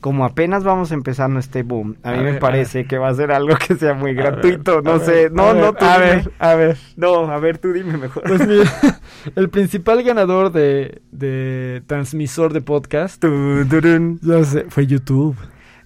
[0.00, 3.08] como apenas vamos empezando este boom, a mí A me ver, a parece que va
[3.08, 4.82] a ser algo que sea muy gratuito.
[4.82, 6.06] ver, no sé, ver, no, no, tú a dime.
[6.16, 6.76] ver, a ver.
[6.96, 8.24] No, a ver, tú dime mejor.
[8.26, 8.64] Pues mira,
[9.36, 13.22] el principal ganador de, de transmisor de podcast,
[14.22, 15.36] ya sé, fue YouTube.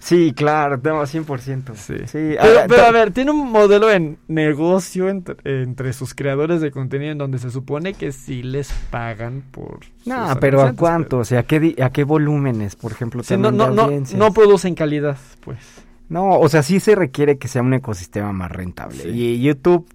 [0.07, 1.75] Sí, claro, no, 100%.
[1.75, 1.95] Sí.
[2.05, 6.71] sí Pero, pero a ver, tiene un modelo en negocio entre, entre sus creadores de
[6.71, 9.81] contenido en donde se supone que sí les pagan por...
[10.05, 11.17] No, pero ¿a cuánto?
[11.17, 13.21] O sea, ¿a qué, ¿a qué volúmenes, por ejemplo?
[13.21, 15.59] Sí, no, no, no, no producen calidad, pues.
[16.07, 19.03] No, o sea, sí se requiere que sea un ecosistema más rentable.
[19.03, 19.09] Sí.
[19.09, 19.89] Y YouTube,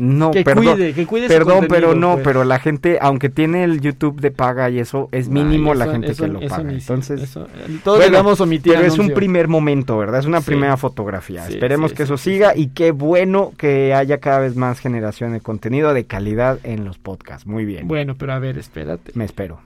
[0.00, 0.64] no, que perdón.
[0.64, 2.24] cuide, que cuide su Perdón, pero no, pues.
[2.24, 5.86] pero la gente, aunque tiene el YouTube de paga y eso, es Ay, mínimo la
[5.88, 6.70] gente eso- que lo paga.
[6.72, 7.46] Entonces, eso-
[7.84, 10.20] todos bueno, omitir pero es un primer momento, ¿verdad?
[10.20, 10.46] Es una Sí.
[10.46, 11.46] primera fotografía.
[11.46, 15.32] Sí, Esperemos sí, que eso siga y qué bueno que haya cada vez más generación
[15.32, 17.46] de contenido de calidad en los podcasts.
[17.46, 17.86] Muy bien.
[17.88, 19.12] Bueno, pero a ver, espérate.
[19.14, 19.60] Me espero.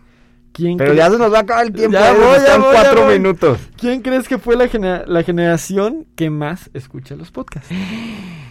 [0.53, 1.93] ¿Quién Pero ya se nos va a acabar el tiempo.
[1.99, 3.15] Ya eh, voy, ya ya cuatro voy.
[3.19, 3.59] minutos.
[3.77, 4.69] ¿Quién crees que fue la,
[5.07, 7.71] la generación que más escucha los podcasts?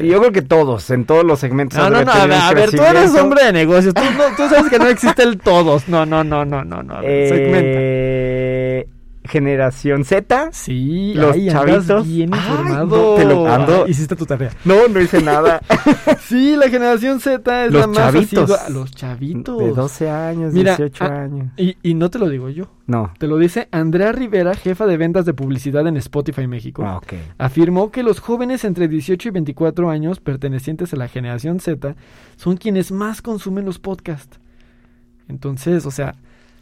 [0.00, 1.78] Y yo creo que todos, en todos los segmentos.
[1.78, 3.94] No, no, no, a ver, a ver, tú eres hombre de negocios.
[3.94, 5.88] Tú, no- tú sabes que no existe el todos.
[5.88, 6.94] No, no, no, no, no, no.
[6.94, 8.97] A ver, segmenta.
[9.28, 10.48] Generación Z.
[10.52, 12.06] Sí, los ay, chavitos.
[12.06, 12.86] bien Ay, informado.
[12.86, 14.50] no, te lo ando- Ay, Hiciste tu tarea.
[14.64, 15.60] No, no hice nada.
[16.20, 18.50] Sí, la generación Z es Los la más chavitos.
[18.50, 19.58] asidua- Los chavitos.
[19.58, 21.48] De 12 años, Mira, 18 ah, años.
[21.56, 22.70] Y, y no te lo digo yo.
[22.86, 23.12] No.
[23.18, 26.82] Te lo dice Andrea Rivera, jefa de ventas de publicidad en Spotify México.
[26.86, 27.12] Ah, ok.
[27.38, 31.96] Afirmó que los jóvenes entre 18 y 24 años pertenecientes a la generación Z
[32.36, 34.38] son quienes más consumen los podcasts.
[35.28, 36.14] Entonces, o sea,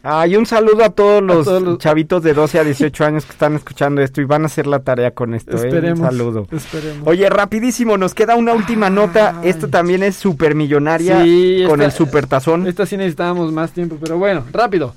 [0.03, 3.25] Ah, y un saludo a todos los, todos los- chavitos de 12 a 18 años
[3.25, 5.51] que están escuchando esto y van a hacer la tarea con esto.
[5.57, 5.65] ¿eh?
[5.65, 5.99] esperemos.
[5.99, 6.47] Un saludo.
[6.51, 7.07] Esperemos.
[7.07, 9.39] Oye, rapidísimo, nos queda una última nota.
[9.41, 9.49] Ay.
[9.49, 12.67] Esto también es super millonaria Sí, con esta- el supertazón.
[12.67, 14.93] Esta sí necesitábamos más tiempo, pero bueno, rápido.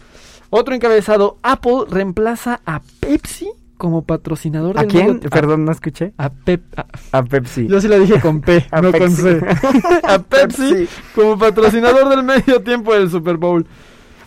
[0.51, 5.21] Otro encabezado, Apple reemplaza a Pepsi como patrocinador ¿A del quién?
[5.21, 6.13] Perdón, no escuché.
[6.19, 6.87] A, a Pep, a-
[7.19, 7.67] A Pepsi.
[7.67, 9.11] yo sí la dije con P, A no con.
[9.11, 9.41] C.
[10.05, 10.89] a Pepsi Pepsi.
[11.15, 13.67] como patrocinador del medio tiempo del Super Bowl.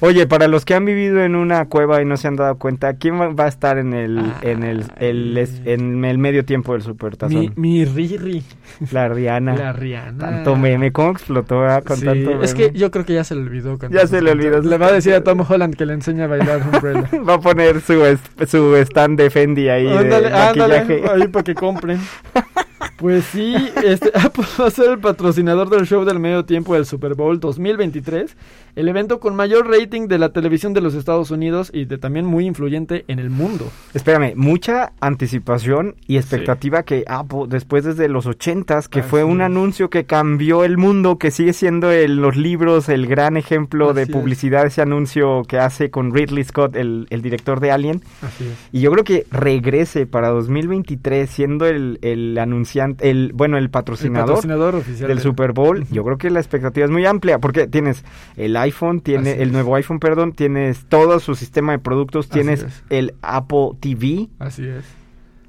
[0.06, 2.96] Oye, para los que han vivido en una cueva y no se han dado cuenta,
[2.96, 7.54] ¿quién va a estar en el en el, en el medio tiempo del Mi, supertazón?
[7.56, 8.44] mi Riri,
[8.92, 9.56] La Rihanna.
[9.56, 10.18] la Rihanna.
[10.18, 12.44] Tanto meme, ¿cómo explotó ah, con Sí, tanto meme?
[12.44, 13.80] es que yo creo que ya se le olvidó.
[13.92, 14.60] Ya se le olvidó.
[14.60, 17.10] Le va a decir a Tom Holland que le enseña a bailar Umbrella.
[17.30, 18.04] Va a poner su,
[18.46, 21.12] su stand de Fendi ahí Ándale, de ándale, maquillaje.
[21.14, 22.02] ahí para que compren.
[22.98, 26.86] Pues sí, este Apple va a ser el patrocinador del show del medio tiempo del
[26.86, 28.38] Super Bowl 2023,
[28.76, 32.26] el evento con mayor rating de la televisión de los Estados Unidos y de también
[32.26, 33.72] muy influyente en el mundo.
[33.94, 39.46] Espérame, mucha anticipación y expectativa que Apple, después desde los ochentas, que fue un es.
[39.46, 44.04] anuncio que cambió el mundo, que sigue siendo en los libros el gran ejemplo de
[44.04, 44.10] es.
[44.10, 48.02] publicidad, ese anuncio que hace con Ridley Scott, el, el director de Alien.
[48.22, 48.70] Así es.
[48.72, 53.70] Y yo creo que regrese para 2023 siendo el, el anunciante, el bueno, el El
[53.70, 55.86] patrocinador, oficial del Super Bowl.
[55.92, 58.04] Yo creo que la expectativa es muy amplia porque tienes
[58.36, 59.54] el iPhone, tiene Así el es.
[59.54, 62.84] nuevo iPhone, perdón, tienes todo su sistema de productos, tienes es.
[62.90, 64.86] el Apple TV Así es.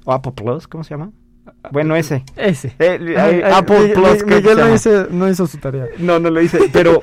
[0.03, 1.11] o Apple Plus, ¿cómo se llama?
[1.71, 2.23] Bueno, ese.
[2.35, 2.73] Ese.
[2.79, 4.25] Eh, Apple Plus.
[4.25, 5.85] Miguel no hizo, no hizo su tarea.
[5.99, 7.01] No, no lo hice, pero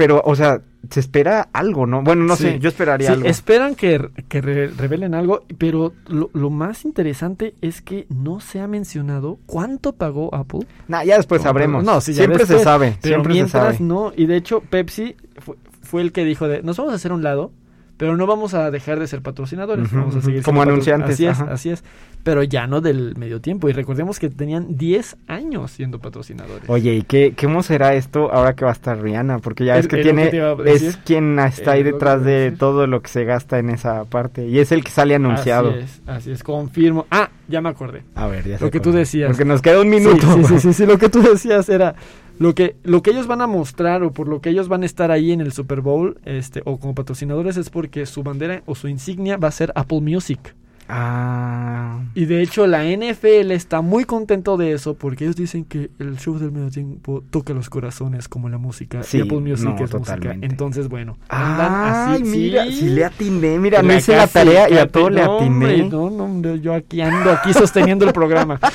[0.00, 2.02] pero o sea, se espera algo, ¿no?
[2.02, 2.44] Bueno, no Sí.
[2.44, 3.28] sé, yo esperaría Sí, algo.
[3.28, 8.60] esperan que, que re- revelen algo, pero lo, lo más interesante es que no se
[8.60, 10.60] ha mencionado cuánto pagó Apple.
[10.88, 11.84] Nah, ya después No, sabremos.
[11.84, 13.76] no, sí, ya siempre se sabe, Pero siempre se mientras sabe.
[13.86, 17.12] no, y de hecho Pepsi fue, fue el que dijo de, nos vamos a hacer
[17.12, 17.52] un lado,
[18.00, 21.26] pero no vamos a dejar de ser patrocinadores, vamos a seguir Como siendo anunciantes, Así
[21.26, 21.84] es, así es,
[22.22, 26.64] pero ya no del medio tiempo, y recordemos que tenían 10 años siendo patrocinadores.
[26.68, 29.40] Oye, ¿y qué, cómo será esto ahora que va a estar Rihanna?
[29.40, 33.02] Porque ya Es- es que tiene, que es quien está ahí detrás de todo lo
[33.02, 34.46] que se gasta en esa parte.
[34.48, 35.68] Y es el que sale anunciado.
[35.72, 37.06] Así es, así es, confirmo.
[37.10, 38.02] Ah, ya me acordé.
[38.14, 39.28] A ver, ya sé Lo que tú decías.
[39.28, 40.26] Porque nos queda un minuto.
[40.34, 41.94] Sí, sí, sí, sí, sí, lo que tú decías era
[42.40, 44.86] lo que lo que ellos van a mostrar o por lo que ellos van a
[44.86, 48.74] estar ahí en el Super Bowl, este o como patrocinadores es porque su bandera o
[48.74, 50.54] su insignia va a ser Apple Music.
[50.88, 52.00] Ah.
[52.14, 56.16] Y de hecho la NFL está muy contento de eso porque ellos dicen que el
[56.18, 59.74] show del medio tiempo toca los corazones como la música Sí, y Apple Music no,
[59.76, 59.98] es música.
[59.98, 60.46] totalmente.
[60.46, 62.72] Entonces, bueno, andan Ay, así, mira, sí.
[62.72, 65.88] si le atiné, mira, La hice la tarea y a todo le no, hombre, atiné.
[65.90, 68.58] no, no, yo aquí ando aquí sosteniendo el programa.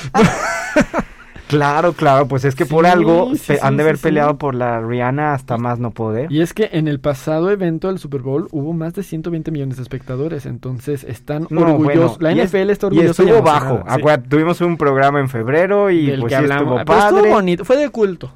[1.48, 4.54] Claro, claro, pues es que por algo sí, pe- sí, han de haber peleado por
[4.54, 6.30] la Rihanna hasta más no poder.
[6.32, 9.76] Y es que en el pasado evento del Super Bowl hubo más de 120 millones
[9.76, 11.84] de espectadores, entonces están No, orgullosos.
[11.84, 13.84] bueno, la y es- NFL está Y orgullosa estuvo emocionada, bajo.
[13.88, 17.16] Acuérdate, tuvimos un programa en febrero y del pues que estuvo Ah, pero padre.
[17.18, 18.32] estuvo bonito, fue de culto.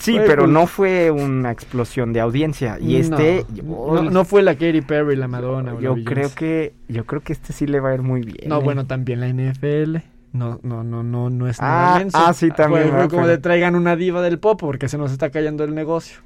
[0.00, 2.78] Sí, Fue pero no fue una explosión de audiencia.
[2.80, 5.72] Y este, no, no, no fue la Katy Perry, la Madonna.
[5.72, 6.04] o la yo Beyoncé.
[6.14, 8.48] creo que, yo creo que este sí le va a ir muy bien.
[8.48, 8.64] No, ¿eh?
[8.64, 9.98] bueno, también la NFL.
[10.32, 12.18] No, no, no, no, no es Ah, nada menso.
[12.20, 13.10] ah, sí, también, Fue, fue ¿verdad?
[13.10, 16.18] como de traigan una diva del pop porque se nos está cayendo el negocio.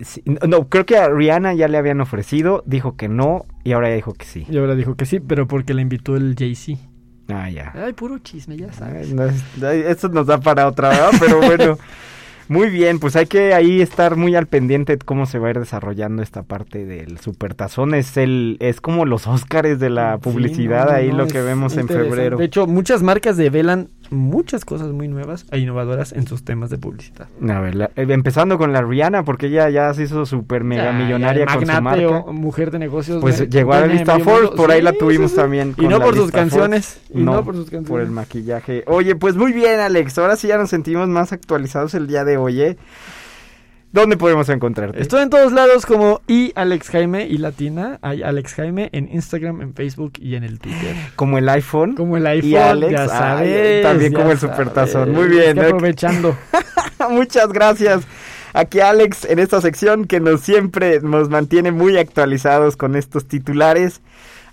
[0.00, 3.72] Sí, no, no, creo que a Rihanna ya le habían ofrecido, dijo que no y
[3.72, 4.46] ahora ya dijo que sí.
[4.48, 6.80] Y ahora dijo que sí, pero porque la invitó el Jay-Z.
[7.28, 7.72] Ah, ya.
[7.74, 9.08] Ay, puro chisme, ya sabes.
[9.08, 11.10] Ay, no es- ay, Esto nos da para otra, ¿verdad?
[11.20, 11.78] Pero bueno.
[12.50, 15.50] Muy bien, pues hay que ahí estar muy al pendiente de cómo se va a
[15.50, 17.94] ir desarrollando esta parte del supertazón.
[17.94, 21.76] Es el, es como los Óscares de la publicidad, no, ahí no, lo que vemos
[21.76, 22.38] en febrero.
[22.38, 26.78] De hecho, muchas marcas develan muchas cosas muy nuevas e innovadoras en sus temas de
[26.78, 27.28] publicidad.
[27.48, 30.86] A ver, la- eh, empezando con la Rihanna, porque ella ya se hizo súper mega
[30.86, 32.08] Ya, millonaria con su marca.
[32.08, 33.20] o mujer de negocios.
[33.20, 35.40] Pues de- llegó a la lista Forbes, por ahí la tuvimos sí, sí.
[35.40, 35.76] también.
[35.78, 37.00] Y no por sus canciones.
[37.14, 37.88] Y no, por sus canciones.
[37.88, 38.82] por el maquillaje.
[38.88, 40.18] Oye, pues muy bien, Alex.
[40.18, 42.76] Ahora sí ya nos sentimos más actualizados el día de hoy, ¿eh?
[43.92, 45.02] ¿Dónde podemos encontrarte?
[45.02, 47.98] Estoy en todos lados como y Alex Jaime y Latina.
[48.02, 50.94] Hay Alex Jaime en Instagram, en Facebook y en el Twitter.
[51.16, 51.96] Como el iPhone.
[51.96, 53.82] Como el iPhone, Y Alex, ya sabes.
[53.82, 54.56] también ya como el sabes.
[54.56, 55.10] supertazón.
[55.12, 56.36] Muy bien, aprovechando.
[57.10, 58.02] Muchas gracias.
[58.52, 64.02] Aquí Alex en esta sección que nos siempre nos mantiene muy actualizados con estos titulares.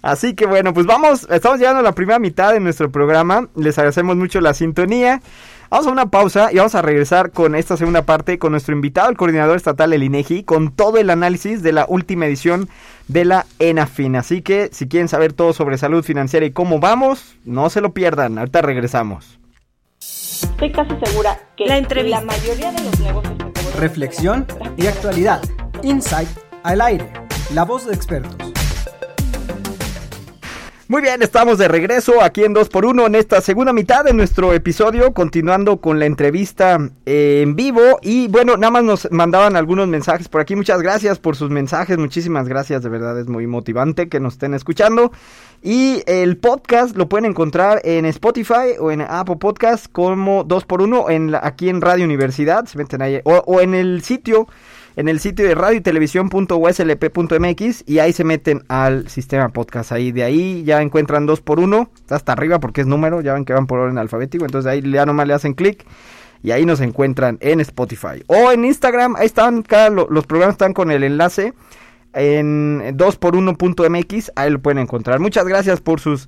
[0.01, 3.49] Así que bueno, pues vamos, estamos llegando a la primera mitad de nuestro programa.
[3.55, 5.21] Les agradecemos mucho la sintonía.
[5.69, 9.09] Vamos a una pausa y vamos a regresar con esta segunda parte con nuestro invitado,
[9.09, 12.69] el coordinador estatal del INEGI, con todo el análisis de la última edición
[13.09, 14.15] de la ENAFIN.
[14.15, 17.93] Así que si quieren saber todo sobre salud financiera y cómo vamos, no se lo
[17.93, 18.37] pierdan.
[18.37, 19.39] Ahorita regresamos.
[19.99, 22.21] Estoy casi segura que La entrevista.
[22.21, 23.35] la mayoría de los negocios
[23.77, 24.45] Reflexión
[24.77, 25.41] y actualidad.
[25.83, 26.29] Insight
[26.63, 27.11] al aire.
[27.53, 28.56] La voz de expertos.
[30.89, 35.13] Muy bien, estamos de regreso aquí en 2x1 en esta segunda mitad de nuestro episodio,
[35.13, 37.99] continuando con la entrevista eh, en vivo.
[38.01, 40.55] Y bueno, nada más nos mandaban algunos mensajes por aquí.
[40.55, 44.53] Muchas gracias por sus mensajes, muchísimas gracias, de verdad es muy motivante que nos estén
[44.53, 45.11] escuchando.
[45.61, 51.31] Y el podcast lo pueden encontrar en Spotify o en Apple Podcast como 2x1 en
[51.31, 54.47] la- aquí en Radio Universidad, se meten ahí, o, o en el sitio
[54.97, 59.91] en el sitio de radio y televisión.uslp.mx y ahí se meten al sistema podcast.
[59.91, 63.45] Ahí de ahí ya encuentran dos por uno, hasta arriba porque es número, ya ven
[63.45, 65.85] que van por orden alfabético, entonces ahí ya nomás le hacen clic
[66.41, 68.23] y ahí nos encuentran en Spotify.
[68.25, 69.63] O en Instagram, ahí están,
[70.09, 71.53] los programas están con el enlace
[72.13, 75.19] en 2x1.mx, ahí lo pueden encontrar.
[75.19, 76.27] Muchas gracias por sus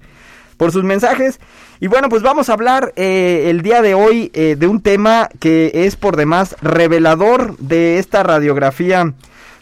[0.59, 1.39] por sus mensajes.
[1.79, 5.29] Y bueno, pues vamos a hablar eh, el día de hoy eh, de un tema
[5.39, 9.13] que es por demás revelador de esta radiografía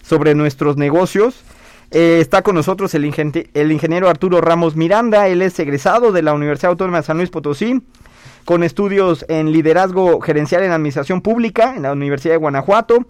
[0.02, 1.44] sobre nuestros negocios.
[1.92, 3.06] Eh, está con nosotros el,
[3.54, 7.30] el ingeniero Arturo Ramos Miranda, él es egresado de la Universidad Autónoma de San Luis
[7.30, 7.80] Potosí,
[8.44, 13.06] con estudios en liderazgo gerencial en administración pública en la Universidad de Guanajuato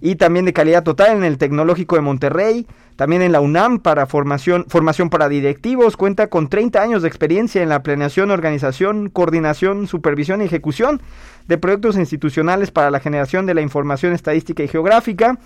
[0.00, 4.06] y también de calidad total en el Tecnológico de Monterrey, también en la UNAM para
[4.06, 9.86] formación, formación para directivos, cuenta con 30 años de experiencia en la planeación, organización, coordinación,
[9.86, 11.00] supervisión y ejecución
[11.46, 15.38] de proyectos institucionales para la generación de la información estadística y geográfica.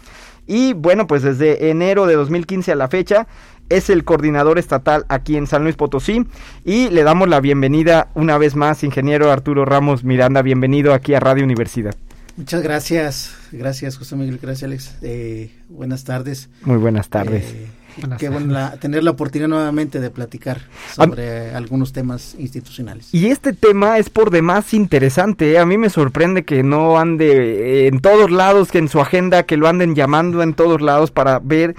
[0.47, 3.27] Y bueno, pues desde enero de 2015 a la fecha
[3.69, 6.27] es el coordinador estatal aquí en San Luis Potosí
[6.65, 11.21] y le damos la bienvenida una vez más, ingeniero Arturo Ramos Miranda, bienvenido aquí a
[11.21, 11.95] Radio Universidad.
[12.37, 14.95] Muchas gracias, gracias José Miguel, gracias Alex.
[15.03, 16.49] Eh, buenas tardes.
[16.63, 17.45] Muy buenas tardes.
[17.53, 18.41] Eh, Buenas qué tardes.
[18.47, 20.61] bueno la- tener la oportunidad nuevamente de platicar
[20.95, 23.13] sobre algunos temas institucionales.
[23.13, 25.53] Y este tema es por demás interesante.
[25.53, 25.59] ¿eh?
[25.59, 29.43] A mí me sorprende que no ande eh, en todos lados, que en su agenda,
[29.43, 31.75] que lo anden llamando en todos lados para ver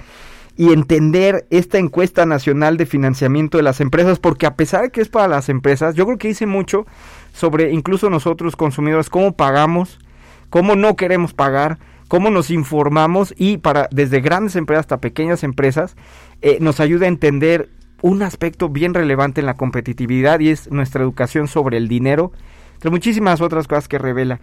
[0.54, 5.00] y entender esta encuesta nacional de financiamiento de las empresas, porque a pesar de que
[5.00, 6.86] es para las empresas, yo creo que dice mucho
[7.32, 9.98] sobre incluso nosotros consumidores, cómo pagamos,
[10.52, 15.96] cómo no queremos pagar, cómo nos informamos y para desde grandes empresas hasta pequeñas empresas
[16.42, 17.70] eh, nos ayuda a entender
[18.02, 22.32] un aspecto bien relevante en la competitividad y es nuestra educación sobre el dinero,
[22.74, 24.40] entre muchísimas otras cosas que revela.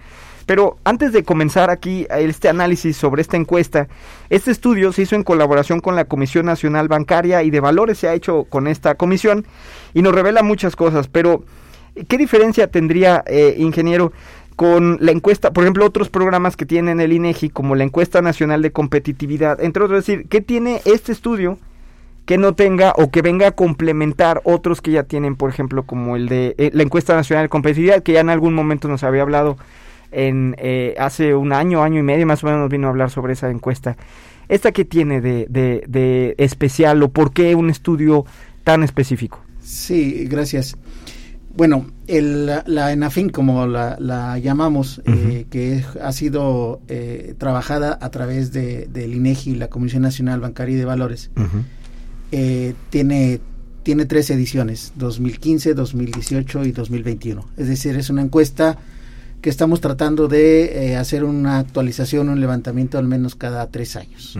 [0.48, 3.88] Pero antes de comenzar aquí este análisis sobre esta encuesta,
[4.32, 8.08] este estudio se hizo en colaboración con la Comisión Nacional Bancaria y de Valores, se
[8.08, 9.46] ha hecho con esta comisión
[9.94, 11.44] y nos revela muchas cosas, pero
[12.08, 14.12] ¿qué diferencia tendría, eh, ingeniero,
[14.60, 18.62] con la encuesta, por ejemplo, otros programas que tienen el INEGI, como la encuesta nacional
[18.62, 21.58] de competitividad, entre otros, es decir, ¿qué tiene este estudio
[22.26, 26.18] que no tenga o que venga a complementar otros que ya tienen, por ejemplo, como
[26.18, 29.22] el de eh, la encuesta nacional de competitividad, que ya en algún momento nos había
[29.22, 29.56] hablado
[30.12, 33.12] en eh, hace un año, año y medio más o menos nos vino a hablar
[33.12, 33.96] sobre esa encuesta.
[34.50, 38.26] ¿Esta qué tiene de, de, de especial o por qué un estudio
[38.66, 39.40] tan específico?
[39.62, 40.76] Sí, gracias.
[41.56, 48.10] Bueno, el, la ENAFIN, como la, la llamamos, eh, que ha sido eh, trabajada a
[48.12, 51.32] través de, del INEGI, la Comisión Nacional Bancaria y de Valores,
[52.32, 53.42] eh, tiene,
[53.84, 57.46] tiene tres ediciones, 2015, 2018 y 2021.
[57.58, 58.78] Es decir, es una encuesta
[59.42, 64.38] que estamos tratando de hacer una actualización, un levantamiento al menos cada tres años.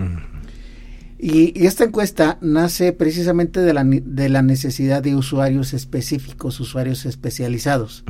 [1.22, 8.04] Y, esta encuesta nace precisamente de la, de la necesidad de usuarios específicos, usuarios especializados,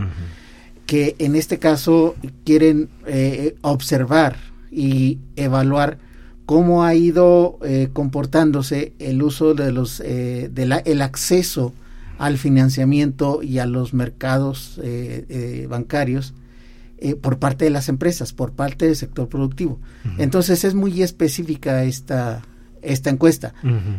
[0.86, 4.36] que en este caso quieren eh, observar
[4.70, 5.98] y evaluar
[6.46, 11.72] cómo ha ido eh, comportándose el uso de los eh, de la, el acceso
[12.18, 14.78] al financiamiento y a los mercados
[15.68, 16.34] bancarios
[17.22, 19.80] por parte de las empresas, por parte del sector productivo.
[20.18, 22.42] Entonces es muy específica esta
[22.82, 23.54] esta encuesta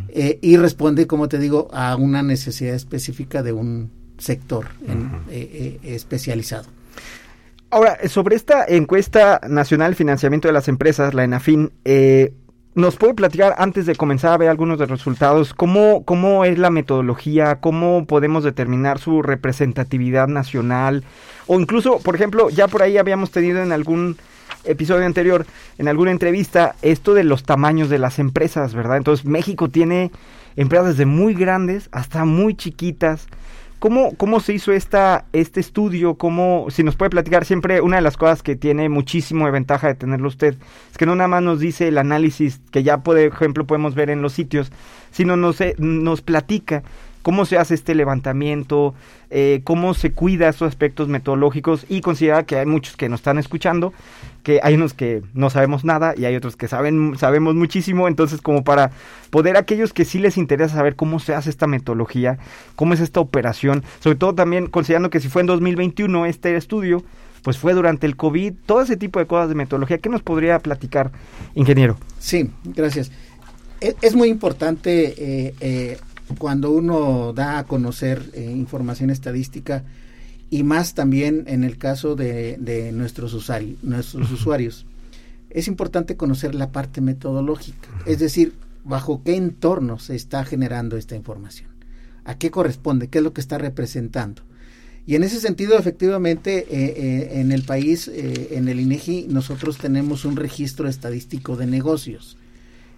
[0.08, 5.94] eh, y responde, como te digo, a una necesidad específica de un sector eh, eh,
[5.94, 6.64] especializado.
[7.70, 11.72] Ahora, sobre esta encuesta nacional financiamiento de las empresas, la ENAFIN,
[12.74, 16.58] ¿nos puede platicar antes de comenzar a ver algunos de los resultados cómo, cómo es
[16.58, 21.02] la metodología, cómo podemos determinar su representatividad nacional?
[21.46, 24.16] O incluso, por ejemplo, ya por ahí habíamos tenido en algún
[24.64, 25.46] episodio anterior,
[25.78, 28.96] en alguna entrevista, esto de los tamaños de las empresas, ¿verdad?
[28.96, 30.10] Entonces México tiene
[30.56, 33.26] empresas desde muy grandes hasta muy chiquitas.
[33.78, 36.14] ¿Cómo, cómo se hizo esta, este estudio?
[36.14, 39.88] ¿Cómo, si nos puede platicar siempre, una de las cosas que tiene muchísimo de ventaja
[39.88, 40.54] de tenerlo usted,
[40.90, 44.08] es que no nada más nos dice el análisis que ya, por ejemplo, podemos ver
[44.10, 44.70] en los sitios,
[45.10, 46.84] sino nos, nos platica
[47.22, 48.94] cómo se hace este levantamiento,
[49.30, 53.38] eh, cómo se cuida esos aspectos metodológicos y considera que hay muchos que nos están
[53.38, 53.92] escuchando,
[54.42, 58.40] que hay unos que no sabemos nada y hay otros que saben sabemos muchísimo, entonces
[58.40, 58.90] como para
[59.30, 62.38] poder aquellos que sí les interesa saber cómo se hace esta metodología,
[62.76, 67.04] cómo es esta operación, sobre todo también considerando que si fue en 2021 este estudio,
[67.42, 70.58] pues fue durante el COVID, todo ese tipo de cosas de metodología, ¿qué nos podría
[70.60, 71.10] platicar,
[71.54, 71.96] ingeniero?
[72.18, 73.10] Sí, gracias.
[73.80, 75.98] E, es, muy importante eh, eh,
[76.38, 79.82] cuando uno da a conocer eh, información estadística
[80.52, 82.58] y más también en el caso de,
[82.92, 83.32] nuestros,
[83.82, 84.84] nuestros usuarios,
[85.48, 88.52] es importante conocer la parte metodológica, es decir,
[88.84, 91.70] bajo qué entorno se está generando esta información,
[92.26, 94.42] a qué corresponde, qué es lo que está representando.
[95.06, 100.26] Y en ese sentido, efectivamente, eh, eh, en el país, en el INEGI, nosotros tenemos
[100.26, 102.36] un registro estadístico de negocios.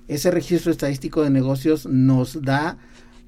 [0.09, 2.79] Ese registro estadístico de negocios nos da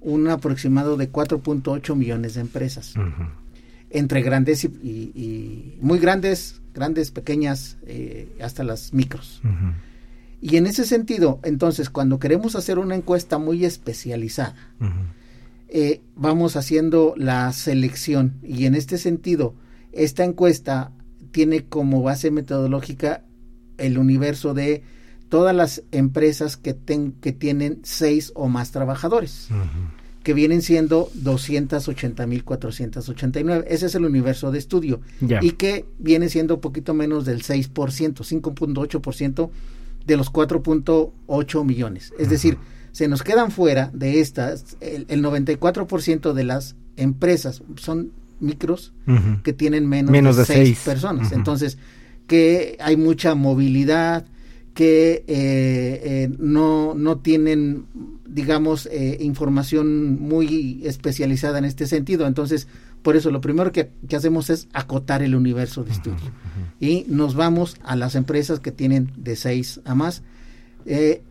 [0.01, 2.95] un aproximado de 4.8 millones de empresas.
[3.99, 9.41] Entre grandes y, muy grandes, grandes, pequeñas, eh, hasta las micros.
[10.41, 14.55] Y en ese sentido, entonces, cuando queremos hacer una encuesta muy especializada,
[15.69, 18.39] eh, vamos haciendo la selección.
[18.43, 19.55] Y en este sentido,
[19.93, 20.93] esta encuesta
[21.33, 23.25] tiene como base metodológica
[23.79, 24.83] el universo de
[25.29, 26.77] todas las empresas que,
[27.21, 29.49] que tienen seis o más trabajadores,
[30.27, 33.65] que vienen siendo 280.489.
[33.69, 35.01] Ese es el universo de estudio.
[35.41, 39.51] Y que viene siendo un poquito menos del 6%, 5.8%
[40.05, 42.13] de los 4.8 millones.
[42.19, 42.59] Es decir,
[42.91, 48.11] se nos quedan fuera de estas, el, 94% de las empresas son
[48.41, 48.93] micros
[49.45, 51.31] que tienen menos, de, seis, personas.
[51.31, 51.79] Entonces,
[52.27, 54.27] que hay mucha movilidad,
[54.77, 57.87] que eh, eh, no, no tienen,
[58.29, 62.27] digamos, eh, información muy especializada en este sentido.
[62.27, 62.69] Entonces,
[63.01, 66.31] por eso lo primero que, hacemos es acotar el universo de estudio.
[66.79, 70.23] Y nos vamos a las empresas que tienen de 6 a más.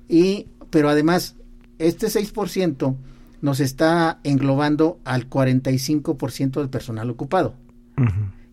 [0.10, 1.36] y, pero además,
[1.78, 2.96] este 6%
[3.42, 7.54] nos está englobando al 45% del personal ocupado.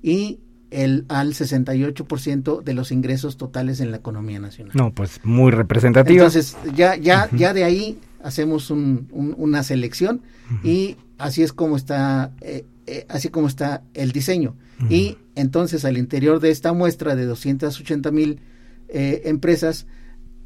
[0.03, 0.41] Y
[0.73, 4.73] el, al 68% de los ingresos totales en la economía nacional.
[4.75, 6.25] No, pues muy representativo.
[6.25, 10.23] Entonces, ya, ya, ya de ahí hacemos un, una selección
[10.63, 14.57] y así es como está, eh, eh, así como está el diseño.
[14.91, 18.41] Y entonces al interior de esta muestra de 280 mil
[18.89, 19.87] eh, empresas,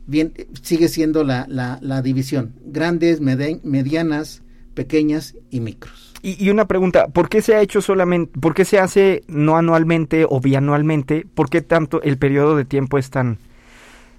[0.07, 4.43] bien, sigue siendo la, la, la división, grandes, medianas,
[4.75, 6.06] pequeñas y micros.
[6.23, 10.27] Y, una pregunta, ¿por qué se ha hecho solamente, por qué se hace no anualmente
[10.29, 11.27] o bianualmente?
[11.35, 13.39] ¿Por qué tanto el periodo de tiempo es tan,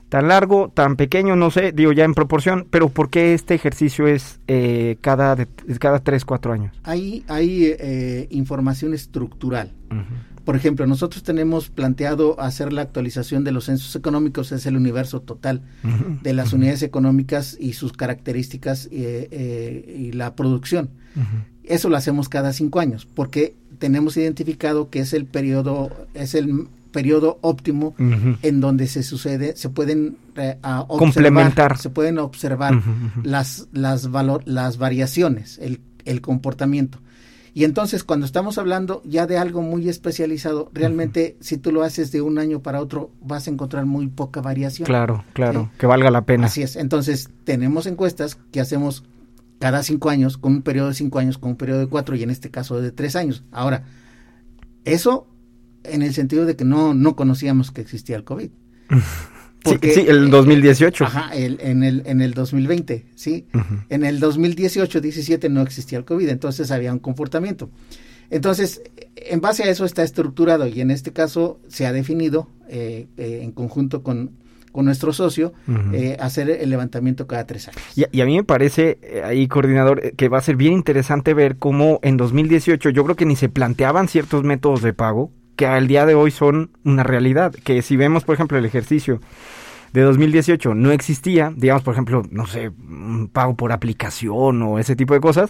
[0.10, 4.08] tan largo, tan pequeño, no sé, digo ya en proporción, pero ¿por qué este ejercicio
[4.08, 5.48] es eh, cada, de,
[5.80, 6.76] cada 3, 4 años?
[6.84, 9.74] Hay, hay eh, información estructural.
[10.46, 15.22] Por ejemplo, nosotros tenemos planteado hacer la actualización de los censos económicos, es el universo
[15.22, 15.62] total
[16.24, 20.90] de las unidades económicas y sus características eh, y la producción.
[21.68, 26.68] Eso lo hacemos cada cinco años, porque tenemos identificado que es el periodo, es el
[26.92, 30.58] periodo óptimo en donde se sucede, se pueden eh,
[30.88, 32.82] complementar, se pueden observar
[33.24, 37.00] las las valor, las variaciones, el, el comportamiento.
[37.54, 42.12] Y entonces cuando estamos hablando ya de algo muy especializado, realmente si tú lo haces
[42.12, 44.86] de un año para otro vas a encontrar muy poca variación.
[44.86, 46.46] Claro, claro, que valga la pena.
[46.48, 46.76] Así es.
[46.76, 49.04] Entonces tenemos encuestas que hacemos
[49.60, 52.24] cada cinco años, con un periodo de cinco años, con un periodo de cuatro y
[52.24, 53.44] en este caso de tres años.
[53.52, 53.86] Ahora,
[54.86, 55.28] eso
[55.84, 58.50] en el sentido de que no, no conocíamos que existía el COVID.
[59.64, 61.06] Porque, sí, el 2018.
[61.06, 63.48] Ajá, el, en, el, en el 2020, sí.
[63.90, 67.70] En el 2018-17 no existía el COVID, entonces había un comportamiento.
[68.30, 68.82] Entonces,
[69.16, 73.42] en base a eso está estructurado y en este caso se ha definido eh, eh,
[73.44, 74.38] en conjunto con,
[74.78, 75.54] con nuestro socio
[75.92, 77.82] eh, hacer el levantamiento cada tres años.
[77.96, 81.58] Y, y a mí me parece, ahí coordinador, que va a ser bien interesante ver
[81.58, 85.88] cómo en 2018 yo creo que ni se planteaban ciertos métodos de pago que al
[85.88, 87.56] día de hoy son una realidad.
[87.56, 89.20] Que si vemos, por ejemplo, el ejercicio
[89.94, 94.96] de 2018 no existía, digamos, por ejemplo, no sé, un pago por aplicación o ese
[94.96, 95.50] tipo de cosas,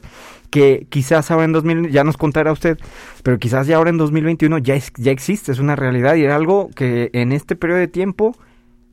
[0.49, 2.77] que quizás ahora en 2000, ya nos contará usted,
[3.23, 6.37] pero quizás ya ahora en 2021 ya, es, ya existe, es una realidad y era
[6.37, 8.37] algo que en este periodo de tiempo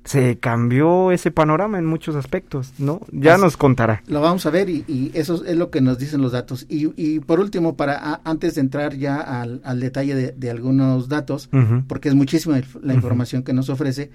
[0.05, 3.01] se cambió ese panorama en muchos aspectos, ¿no?
[3.11, 4.03] Ya nos contará.
[4.07, 6.67] Lo vamos a ver y, eso es lo que nos dicen los datos.
[6.69, 11.49] Y, y por último, para antes de entrar ya al, detalle de, algunos datos,
[11.89, 14.11] porque es muchísima la información que nos ofrece,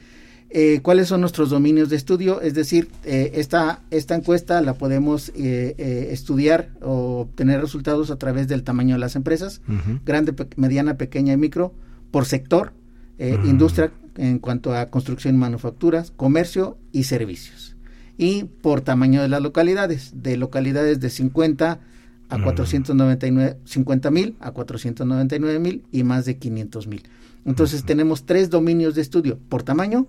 [0.52, 2.42] eh, ¿cuáles son nuestros dominios de estudio?
[2.42, 8.48] Es decir, eh, esta, esta encuesta la podemos eh, estudiar o obtener resultados a través
[8.48, 9.62] del tamaño de las empresas,
[10.06, 11.74] grande, mediana, pequeña y micro,
[12.12, 12.74] por sector,
[13.20, 17.78] industria, en cuanto a construcción y manufacturas, comercio y servicios.
[18.18, 21.80] Y por tamaño de las localidades, de localidades de 50
[22.28, 27.04] a 499, 50 mil a 499 mil y más de 500 mil.
[27.46, 30.08] Entonces tenemos tres dominios de estudio, por tamaño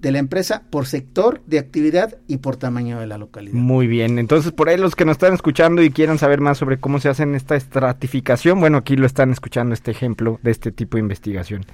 [0.00, 3.54] de la empresa, por sector de actividad y por tamaño de la localidad.
[3.54, 6.78] Muy bien, entonces por ahí los que nos están escuchando y quieran saber más sobre
[6.78, 10.96] cómo se hace esta estratificación, bueno, aquí lo están escuchando este ejemplo de este tipo
[10.96, 11.64] de investigación.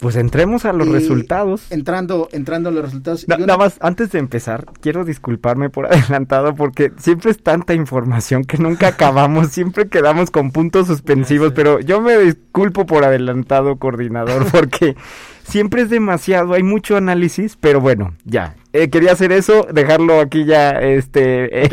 [0.00, 1.70] Pues entremos a los resultados.
[1.70, 3.26] Entrando, entrando a los resultados.
[3.28, 8.58] Nada más, antes de empezar, quiero disculparme por adelantado porque siempre es tanta información que
[8.58, 14.96] nunca acabamos, siempre quedamos con puntos suspensivos, pero yo me disculpo por adelantado, coordinador, porque
[15.44, 18.54] siempre es demasiado, hay mucho análisis, pero bueno, ya.
[18.72, 21.70] Eh, quería hacer eso, dejarlo aquí ya este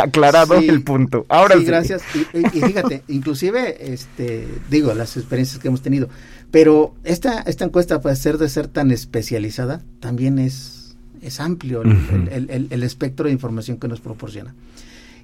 [0.00, 1.26] aclarado, el punto.
[1.28, 2.02] Ahora sí, gracias.
[2.32, 6.08] Y, y, fíjate, inclusive este digo las experiencias que hemos tenido
[6.50, 12.82] pero esta, esta encuesta, puede ser de ser tan especializada, también es, es amplio el,
[12.82, 14.54] espectro de información que nos proporciona.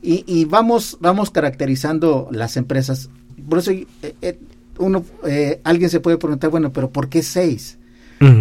[0.04, 3.08] Y, vamos, vamos caracterizando las empresas.
[3.48, 3.86] Por eso eh,
[4.20, 4.36] eh,
[4.78, 7.78] uno, eh, alguien se puede preguntar, bueno, pero ¿por qué seis?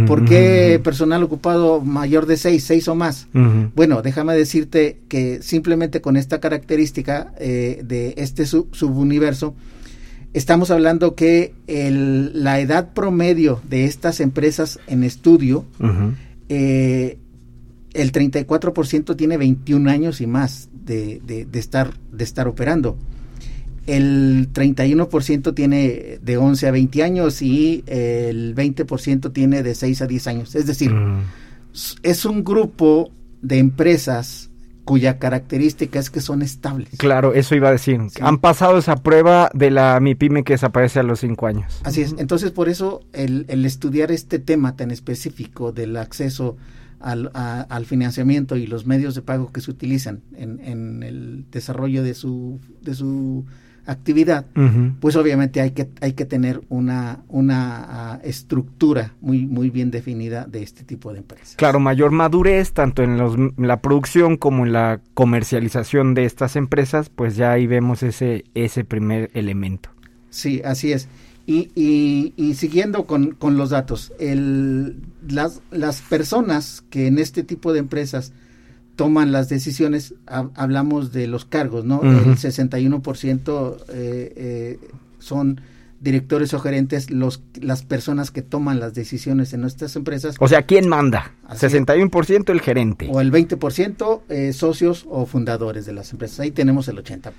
[0.05, 3.27] ¿Por qué personal ocupado mayor de seis, seis o más?
[3.75, 9.55] Bueno, déjame decirte que simplemente con esta característica de este subuniverso,
[10.33, 15.65] estamos hablando que el, la edad promedio de estas empresas en estudio,
[16.49, 17.17] eh,
[17.93, 22.97] el 34% tiene 21 años y más de, de, estar, de estar operando.
[23.87, 30.07] El 31% tiene de 11 a 20 años y el 20% tiene de 6 a
[30.07, 30.55] 10 años.
[30.55, 30.93] Es decir,
[32.03, 33.11] es un grupo
[33.41, 34.50] de empresas
[34.91, 36.89] cuya característica es que son estables.
[36.97, 38.01] Claro, eso iba a decir.
[38.19, 41.79] Han pasado esa prueba de la MIPYME que desaparece a los cinco años.
[41.85, 42.13] Así es.
[42.17, 46.57] Entonces, por eso el, estudiar este tema tan específico del acceso
[46.99, 52.03] al, al, financiamiento y los medios de pago que se utilizan en, en el desarrollo
[52.03, 53.45] de su, de su
[53.85, 54.45] actividad,
[54.99, 60.45] pues obviamente hay que, hay que tener una, una uh, estructura muy, muy bien definida
[60.45, 61.55] de este tipo de empresas.
[61.55, 67.09] Claro, mayor madurez, tanto en, los, la producción como en la comercialización de estas empresas,
[67.09, 69.89] pues ya ahí vemos ese, ese primer elemento.
[70.29, 71.07] Sí, así es.
[71.47, 77.43] Y, y, y siguiendo con, con, los datos, el, las, las personas que en este
[77.43, 78.31] tipo de empresas
[79.01, 82.03] toman las decisiones, hablamos de los cargos, ¿no?
[82.03, 84.79] El 61% eh, eh,
[85.17, 85.59] son
[85.99, 90.35] directores o gerentes, los, las personas que toman las decisiones en nuestras empresas.
[90.39, 91.31] O sea, ¿quién manda?
[91.47, 91.73] Así es.
[91.73, 93.09] 61% el gerente.
[93.11, 96.39] O el 20% eh, socios o fundadores de las empresas.
[96.41, 97.31] Ahí tenemos el 80%.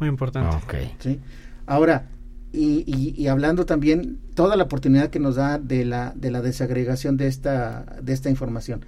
[0.00, 0.56] Muy importante.
[0.56, 0.74] Ok.
[0.98, 1.20] ¿sí?
[1.64, 2.08] Ahora,
[2.54, 6.40] y, y- y hablando también toda la oportunidad que nos da de la, de la
[6.42, 8.84] desagregación de esta, de esta información.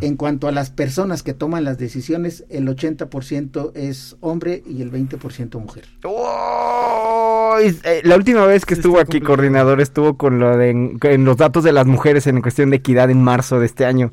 [0.00, 4.90] En cuanto a las personas que toman las decisiones, el 80% es hombre y el
[4.90, 5.84] 20% mujer.
[6.04, 7.56] ¡Oh!
[7.60, 9.36] Eh, la última vez que estuvo está aquí complicado.
[9.36, 12.76] coordinador estuvo con lo de en, en los datos de las mujeres en cuestión de
[12.76, 14.12] equidad en marzo de este año.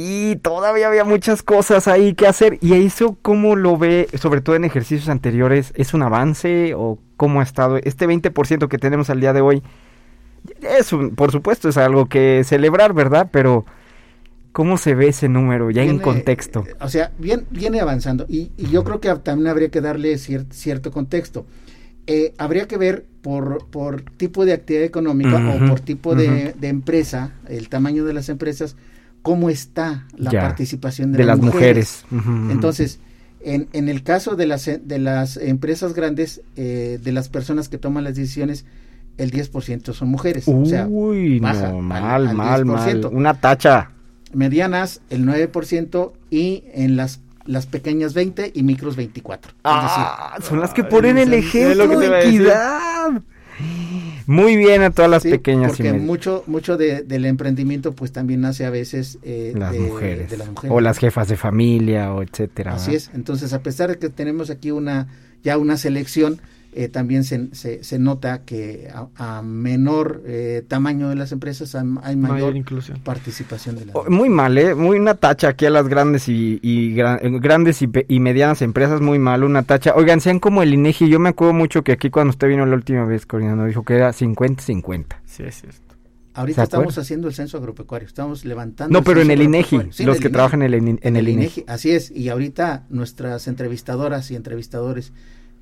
[0.00, 2.56] Y todavía había muchas cosas ahí que hacer.
[2.60, 5.72] ¿Y eso cómo lo ve, sobre todo en ejercicios anteriores?
[5.74, 7.78] ¿Es un avance o cómo ha estado?
[7.78, 9.60] Este 20% que tenemos al día de hoy,
[10.62, 13.28] es un, por supuesto, es algo que celebrar, ¿verdad?
[13.32, 13.64] Pero
[14.52, 16.64] ¿cómo se ve ese número ya en contexto?
[16.64, 18.24] eh, O sea, bien, viene avanzando.
[18.28, 21.44] Y, y yo creo que también habría que darle cier- cierto contexto.
[22.06, 27.32] Eh, habría que ver por, por tipo de actividad económica o por tipo de empresa,
[27.48, 28.76] el tamaño de las empresas,
[29.28, 32.06] cómo está la Ya, participación de, de las mujeres.
[32.50, 32.98] Entonces,
[33.42, 37.76] en, en el caso de las, de las empresas grandes, eh, de las personas que
[37.76, 38.64] toman las decisiones,
[39.18, 40.48] el 10% son mujeres.
[40.48, 43.02] o sea, Uy, baja no, mal, al mal, mal.
[43.02, 43.10] 10%.
[43.12, 43.90] Una tacha.
[44.32, 49.52] medianas el 9% y en las las pequeñas 20 y micros 24.
[49.64, 52.78] Ah, son las que ponen el ejemplo de equidad.
[54.30, 56.06] Muy bien a todas las Sí, pequeñas y porque medianas.
[56.06, 60.30] mucho mucho de- del emprendimiento pues también nace a veces eh, las de, mujeres.
[60.30, 60.70] de las mujeres.
[60.76, 62.74] O las jefas de familia o etcétera.
[62.74, 63.08] Así ¿verdad?
[63.08, 63.14] es.
[63.14, 65.08] Entonces, a pesar de que tenemos aquí una
[65.42, 66.40] ya una selección,
[66.72, 69.08] eh, también se, se, se nota que a,
[69.38, 72.98] a menor eh, tamaño de las empresas hay, mayor, Mayor inclusión.
[73.02, 74.74] participación de las Oh, Muy mal, ¿eh?
[74.74, 78.60] Muy una tacha aquí a las grandes y, y eh, grandes y, pe- y medianas
[78.62, 79.94] empresas, muy mal, una tacha.
[79.96, 82.74] Oigan, sean como el INEGI, yo me acuerdo mucho que aquí cuando usted vino la
[82.76, 85.04] última vez, coordinador, dijo que era 50-50.
[85.24, 85.80] Sí, es cierto.
[86.34, 88.96] Ahorita ¿Se estamos haciendo el censo agropecuario, estamos levantando.
[88.96, 89.76] No, pero en censo el INEGI.
[89.90, 90.32] Sí, los el que INEGI.
[90.32, 91.64] trabajan en el, en el INEGI.
[91.66, 95.12] Así es, y ahorita nuestras entrevistadoras y entrevistadores,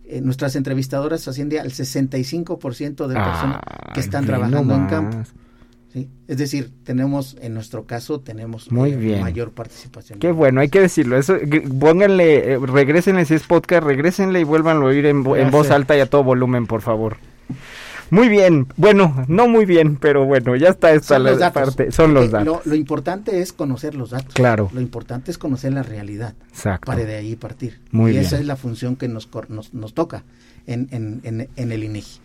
[0.08, 3.60] eh, nuestras entrevistadoras asciende al 65% de personas
[3.92, 5.18] que están trabajando en campo.
[5.92, 6.08] ¿sí?
[6.28, 9.20] Es decir, tenemos, en nuestro caso, tenemos Muy eh, bien.
[9.20, 10.18] mayor participación.
[10.18, 11.18] Qué bueno, hay que decirlo.
[11.18, 11.36] Eso,
[11.80, 15.96] pónganle, eh, regrésenle si es podcast, regrésenle y vuélvanlo a oír en, en voz alta
[15.96, 17.16] y a todo volumen, por favor.
[18.10, 21.52] Muy bien, bueno, no muy bien, pero bueno, ya está esta Son la datos.
[21.64, 21.92] parte.
[21.92, 22.46] Son los datos.
[22.46, 24.34] Lo, lo importante es conocer los datos.
[24.34, 24.70] Claro.
[24.72, 26.34] Lo importante es conocer la realidad.
[26.50, 26.86] Exacto.
[26.86, 27.80] Para de ahí partir.
[27.90, 28.24] Muy y bien.
[28.24, 30.22] esa es la función que nos, nos, nos toca
[30.66, 32.20] en, en, en, en el INEGI.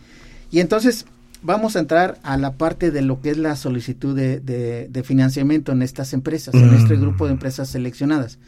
[0.50, 1.06] Y entonces
[1.42, 5.02] vamos a entrar a la parte de lo que es la solicitud de, de- de
[5.02, 7.00] financiamiento en estas empresas, en este Mm.
[7.00, 8.38] grupo de empresas seleccionadas.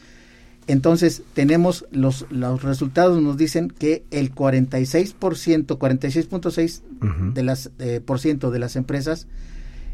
[0.66, 5.14] Entonces, tenemos los, los resultados nos dicen que el 46%,
[5.78, 7.32] 46.6 Ujú.
[7.34, 9.26] de las eh, por ciento de las empresas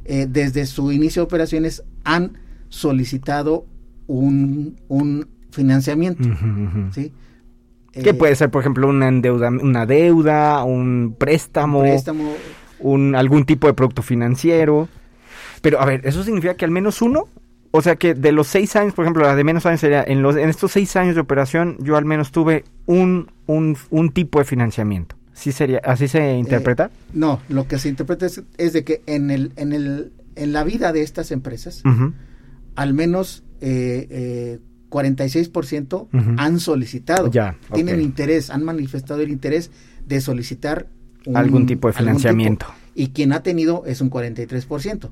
[0.04, 3.66] eh, desde su inicio de operaciones han solicitado
[4.06, 6.92] un, un financiamiento, ujú.
[6.92, 7.12] ¿sí?
[7.92, 12.32] ¿Qué Eh, puede ser, por ejemplo, una, endeuda, una deuda, un préstamo, préstamo,
[12.78, 14.88] un, algún tipo de producto financiero?
[15.62, 17.28] Pero, a ver, ¿eso significa que al menos uno?
[17.72, 20.22] O sea, que de los seis años, por ejemplo, la de menos años sería, en,
[20.22, 24.38] los, en estos seis años de operación, yo al menos tuve un, un, un tipo
[24.40, 25.14] de financiamiento.
[25.34, 26.90] ¿Sí sería, ¿Así se interpreta?
[27.14, 30.64] No, lo que se interpreta es, es de que en el, en el, en la
[30.64, 31.82] vida de estas empresas,
[32.74, 34.58] al menos eh, eh,
[34.90, 36.34] 46% Ujú.
[36.36, 39.70] han solicitado, Ya, tienen interés, han manifestado el interés
[40.06, 40.88] de solicitar
[41.24, 42.66] un- Algún tipo de financiamiento.
[42.94, 45.10] y quien ha tenido es un 43%.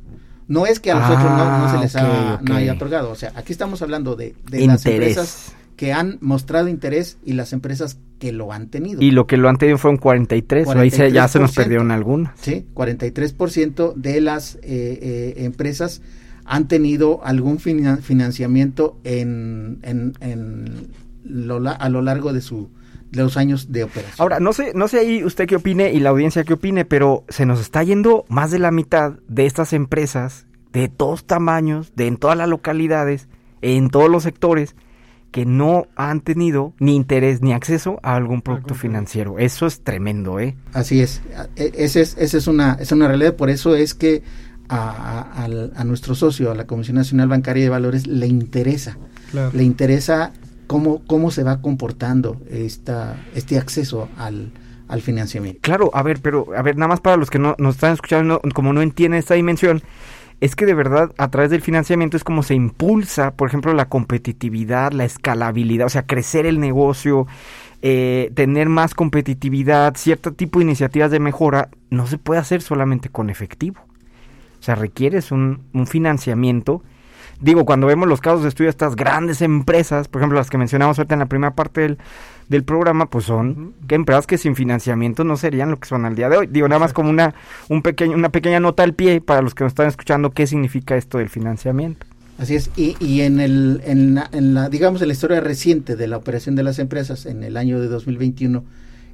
[0.49, 2.49] No es que a los Ah, otros no, no se les ha, ok.
[2.49, 3.11] no haya otorgado.
[3.11, 7.53] O sea, aquí estamos hablando de, de las empresas que han mostrado interés y las
[7.53, 9.01] empresas que lo han tenido.
[9.01, 11.55] Y lo que lo han tenido fueron 43, o ahí se, ya se nos 43%.
[11.55, 12.32] perdieron algunas.
[12.40, 16.03] Sí, 43% de las eh, eh, empresas
[16.44, 20.88] han tenido algún fina- financiamiento en, en, en
[21.24, 22.70] lo a lo largo de su
[23.12, 24.16] los años de operación.
[24.18, 27.24] Ahora, no sé, no sé ahí usted qué opine y la audiencia qué opine, pero
[27.28, 32.06] se nos está yendo más de la mitad de estas empresas de todos tamaños, de
[32.06, 33.28] en todas las localidades,
[33.62, 34.76] en todos los sectores,
[35.30, 39.38] que no han tenido ni interés ni acceso a algún producto financiero.
[39.38, 40.56] Eso es tremendo, ¿eh?
[40.72, 41.20] Así es,
[41.56, 44.22] e- ese es, esa es una, es una realidad, por eso es que
[44.70, 45.44] a,
[45.76, 48.96] a- nuestro socio, a la Comisión Nacional Bancaria de Valores, le interesa,
[49.30, 49.50] Claro.
[49.54, 50.32] le interesa
[50.69, 54.53] cómo, cómo se va comportando esta, este acceso al,
[54.87, 55.59] al financiamiento.
[55.62, 58.41] Claro, a ver, pero, a ver, nada más para los que no nos están escuchando,
[58.55, 59.83] como no entienden esta dimensión,
[60.41, 63.89] es que de verdad a través del financiamiento es como se impulsa, por ejemplo, la
[63.89, 67.27] competitividad, la escalabilidad, o sea, crecer el negocio,
[67.83, 73.09] eh, tener más competitividad, cierto tipo de iniciativas de mejora, no se puede hacer solamente
[73.09, 73.81] con efectivo.
[74.61, 76.83] O sea, requieres un financiamiento.
[77.41, 80.59] Digo, cuando vemos los casos de estudio de estas grandes empresas, por ejemplo, las que
[80.59, 81.99] mencionamos ahorita en la primera parte del,
[82.49, 86.16] del programa, pues son que empresas que sin financiamiento no serían lo que son al
[86.16, 86.47] día de hoy.
[86.49, 87.34] Digo, nada más como una,
[87.68, 90.97] un pequeño, una pequeña nota al pie para los que nos están escuchando, qué significa
[90.97, 92.07] esto del financiamiento.
[92.39, 95.97] Así es, y, y en, el, en, la, en la, digamos, en la historia reciente
[95.97, 98.64] de la operación de las empresas, en el año de 2021,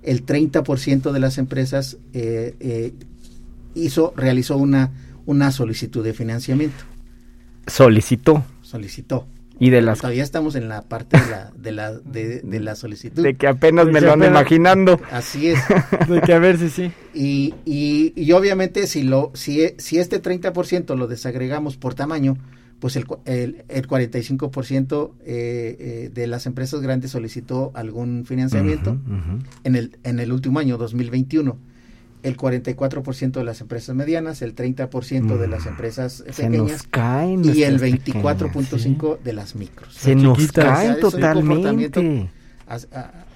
[0.03, 2.93] el 30% de las empresas eh, eh,
[3.75, 4.91] hizo, realizó una,
[5.27, 6.85] una solicitud de financiamiento.
[7.67, 8.45] Solicitó.
[8.63, 9.27] Solicitó.
[9.59, 10.01] Y de las...
[10.01, 13.23] Todavía estamos en la parte de la, de la, de, de la solicitud.
[13.23, 15.01] De que apenas me lo ando imaginando.
[15.13, 15.61] Así es.
[16.09, 16.93] de que a ver si sí.
[17.15, 22.37] Y, y, y obviamente si, lo, si, si este 30% lo desagregamos por tamaño,
[22.81, 28.95] pues el, el, el 45% eh, eh, de las empresas grandes solicitó algún financiamiento uh
[28.95, 29.47] -huh, uh -huh.
[29.63, 31.57] En, el, en el último año, 2021.
[32.25, 37.63] El 44% de las empresas medianas, el 30% de las empresas Se pequeñas caen y
[37.63, 39.95] el nuestras 24.5% de las micros.
[39.95, 40.65] Se nos chiquitas.
[40.65, 42.31] caen totalmente.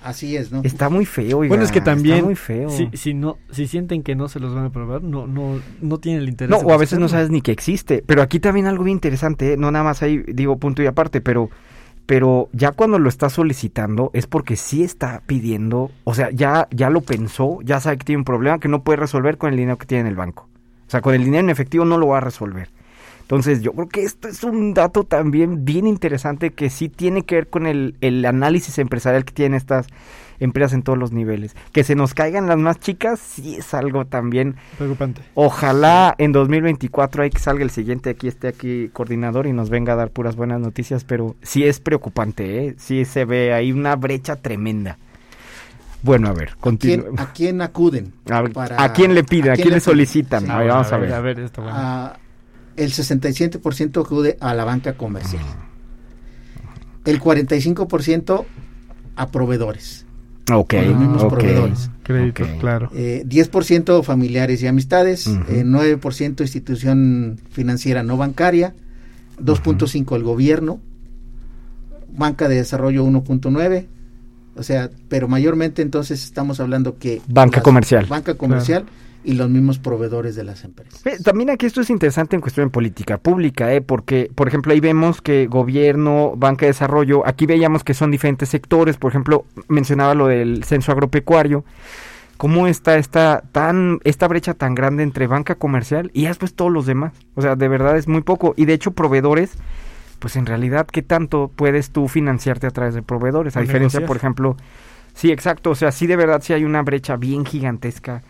[0.03, 0.62] Así es, ¿no?
[0.64, 2.70] Está muy feo, oiga, Bueno, es que está también, muy feo.
[2.70, 5.99] si, si no, si sienten que no se los van a probar, no, no, no
[5.99, 6.51] tienen el interés.
[6.51, 8.03] No, o a veces no sabes ni que existe.
[8.07, 9.57] Pero aquí también algo bien interesante, ¿eh?
[9.57, 11.51] no nada más ahí digo punto y aparte, pero,
[12.09, 16.88] pero ya cuando lo está solicitando es porque sí está pidiendo, o sea, ya, ya
[16.88, 19.76] lo pensó, ya sabe que tiene un problema que no puede resolver con el dinero
[19.76, 20.48] que tiene en el banco.
[20.86, 22.70] O sea, con el dinero en efectivo no lo va a resolver.
[23.20, 27.34] Entonces, yo creo que esto es un dato también bien interesante que sí tiene que
[27.34, 29.88] ver con el, el análisis empresarial que tienen estas
[30.41, 31.55] empresas en todos los niveles.
[31.72, 35.22] Que se nos caigan las más chicas, sí es algo también Preocupante.
[35.34, 39.95] Ojalá en 2024 hay que salga el siguiente, aquí esté aquí coordinador y nos venga
[39.95, 42.74] a dar puras buenas noticias, pero sí es preocupante, ¿eh?
[42.78, 44.99] sí se ve ahí una brecha tremenda.
[46.03, 47.20] Bueno, a ver, ¿A quién, continuemos.
[47.20, 48.12] a quién acuden?
[48.30, 49.53] A, para- ¿a quién le piden?
[49.53, 50.45] ¿A, quién, le solicitan?
[50.45, 50.51] Sí.
[50.51, 51.12] a ver, vamos a ver.
[51.12, 51.76] A ver, esto bueno.
[51.76, 52.16] Ah,
[52.76, 55.43] el 67% acude a la banca comercial.
[57.05, 58.45] El 45%
[59.16, 60.07] a proveedores.
[60.51, 61.90] Ok, con los mismos ok, proveedores.
[62.03, 62.61] Crédito, ok.
[62.61, 62.90] claro.
[62.94, 65.42] Eh, 10% familiares y amistades, Ujú.
[65.49, 68.74] eh, 9% institución financiera no bancaria,
[69.42, 70.80] 2.5 el gobierno,
[72.16, 73.86] banca de desarrollo 1.9,
[74.57, 78.07] o sea, pero mayormente entonces estamos hablando que Banca comercial.
[78.07, 78.86] banca comercial
[79.25, 81.05] y los mismos proveedores de las empresas.
[81.07, 83.81] Eh, También aquí esto es interesante en cuestión de política pública, ¿eh?
[83.81, 88.49] porque, por ejemplo, ahí vemos que gobierno, banca de desarrollo, aquí veíamos que son diferentes
[88.49, 91.64] sectores, por ejemplo, mencionaba lo del censo agropecuario,
[92.37, 96.87] cómo está esta, tan, esta brecha tan grande entre banca comercial y después todos los
[96.87, 97.12] demás.
[97.35, 98.55] O sea, de verdad es muy poco.
[98.57, 99.59] Y de hecho, proveedores,
[100.21, 103.57] pues en realidad, ¿qué tanto puedes tú financiarte a través de proveedores?
[103.57, 104.57] A O diferencia, por ejemplo,
[105.14, 108.23] sí, exacto, o sea, sí de verdad sí hay una brecha bien gigantesca.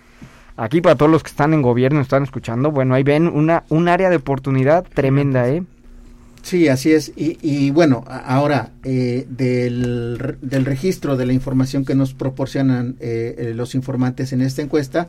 [0.61, 3.87] Aquí para todos los que están en gobierno, están escuchando, bueno, ahí ven una, un
[3.89, 5.63] área de oportunidad tremenda, ¿eh?
[6.43, 7.13] Sí, así es.
[7.17, 13.35] Y, y bueno, ahora, eh, del, del registro de la información que nos proporcionan eh,
[13.39, 15.09] eh, los informantes en esta encuesta,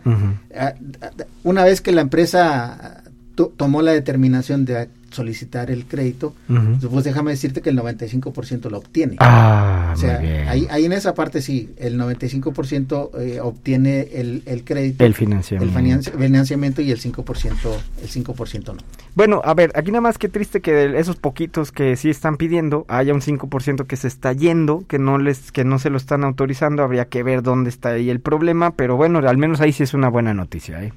[1.43, 3.04] una vez que la empresa
[3.36, 6.89] to- tomó la determinación de solicitar el crédito, Ujú.
[6.89, 9.16] pues déjame decirte que el 95% lo obtiene.
[9.20, 10.20] Ah, o sea,
[10.50, 15.80] ahí, ahí en esa parte sí, el 95% eh, obtiene el, el crédito, El financiamiento.
[15.80, 17.54] el financi- financiamiento y el 5%,
[18.02, 18.82] el 5% no.
[19.16, 22.38] Bueno, a ver, aquí nada más que triste que de esos poquitos que sí están
[22.38, 25.98] pidiendo, haya un 5% que se está yendo, que no les que no se lo
[25.98, 29.74] están autorizando, habría que ver dónde está ahí el problema, pero bueno, al menos ahí
[29.74, 30.94] sí es una buena noticia, ¿eh?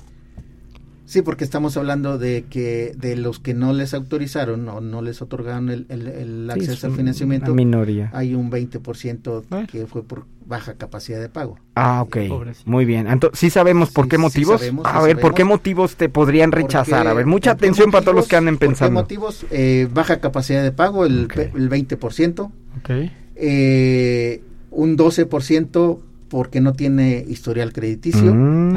[1.12, 5.20] Sí, porque estamos hablando de que de los que no les autorizaron o no les
[5.20, 8.08] otorgaron el, el- el Sí, es acceso al financiamiento, minoría.
[8.14, 9.66] hay un 20% Bueno.
[9.70, 11.58] que fue por baja capacidad de pago.
[11.74, 12.16] Ah, ok.
[12.30, 12.70] Pobrecito.
[12.70, 13.08] Muy bien.
[13.08, 14.60] Entonces, ¿sí sabemos por Sí, qué sí motivos?
[14.60, 17.02] sabemos, a sí ver, ¿por qué motivos te podrían rechazar?
[17.02, 19.00] ¿Por a ver, mucha atención para todos los que anden ¿Por qué pensando.
[19.00, 19.44] motivos?
[19.50, 21.34] Eh, baja capacidad de pago, el, Ok.
[21.34, 22.90] pe- el 20%, Ok.
[23.36, 26.00] eh, un 12%
[26.30, 28.72] porque no tiene historial crediticio Mm,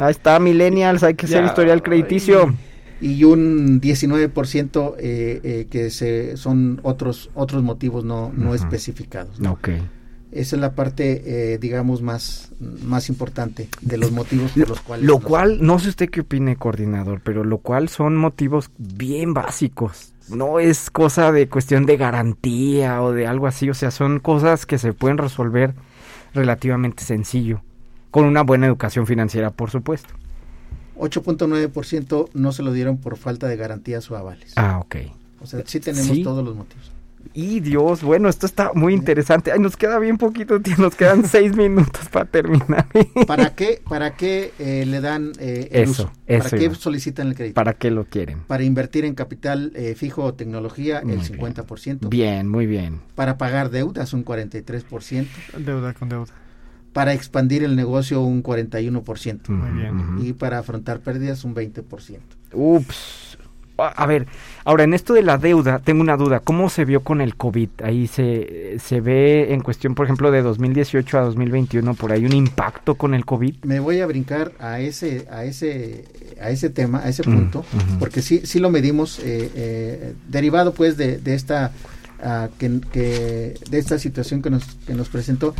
[0.00, 2.54] Ahí está, millennials, hay que hacer Ya, historial crediticio.
[3.00, 9.40] y un 19% eh, eh, que se, son otros otros motivos no, no especificados.
[9.40, 9.52] ¿no?
[9.52, 9.68] Ok.
[10.32, 12.52] Esa es la parte, eh, digamos, más,
[12.84, 15.04] más importante de los motivos por los cuales...
[15.06, 19.34] Lo nos- cual, no sé usted qué opine, coordinador, pero lo cual son motivos bien
[19.34, 20.12] básicos.
[20.28, 24.66] No es cosa de cuestión de garantía o de algo así, o sea, son cosas
[24.66, 25.74] que se pueden resolver
[26.32, 27.62] relativamente sencillo,
[28.10, 30.08] con una buena educación financiera, por supuesto.
[30.98, 34.52] 8.9% no se lo dieron por falta de garantías o avales.
[34.56, 34.96] Ah, ok.
[35.40, 36.22] O sea, sí tenemos Sí.
[36.22, 36.92] todos los motivos.
[37.34, 39.52] Y Dios, bueno, esto está muy interesante.
[39.52, 42.86] Ay, nos queda bien poquito, tío, nos quedan seis minutos para terminar.
[43.26, 46.12] ¿Para qué, para qué eh, le dan eh, el Eso, uso?
[46.26, 46.74] eso ¿Para qué iba.
[46.74, 47.54] solicitan el crédito?
[47.54, 48.40] ¿Para qué lo quieren?
[48.46, 51.38] Para invertir en capital eh, fijo o tecnología, Muy el bien.
[51.54, 52.08] 50%.
[52.08, 53.00] Bien, muy bien.
[53.14, 55.26] Para pagar deudas, un 43%.
[55.58, 56.32] Deuda con deuda.
[56.92, 59.48] Para expandir el negocio, un 41%.
[59.48, 60.18] Muy bien.
[60.22, 62.18] Y para afrontar pérdidas, un 20%.
[62.52, 63.36] Ups.
[63.96, 64.26] A ver,
[64.64, 66.40] ahora en esto de la deuda, tengo una duda.
[66.40, 67.68] ¿Cómo se vio con el COVID?
[67.82, 72.34] Ahí se, se ve en cuestión, por ejemplo, de 2018 a 2021, por ahí un
[72.34, 73.64] impacto con el COVID.
[73.64, 76.04] Me voy a brincar a ese, a ese,
[76.42, 77.64] a ese tema, a ese punto,
[77.98, 81.72] porque sí, sí lo medimos eh, eh, derivado pues de, de esta
[82.22, 85.54] ah, que, que- de esta situación que nos, que nos presentó.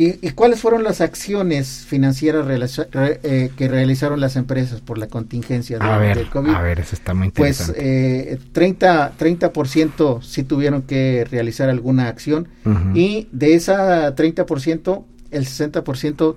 [0.00, 4.96] ¿Y, y cuáles fueron las acciones financieras realiza- re- eh, que realizaron las empresas por
[4.96, 6.50] la contingencia de- A ver, del COVID?
[6.50, 8.34] a ver, eso está muy Pues interesante.
[8.34, 12.46] eh, 30, 30% sí tuvieron que realizar alguna acción
[12.94, 16.36] y de esa 30%, el 60%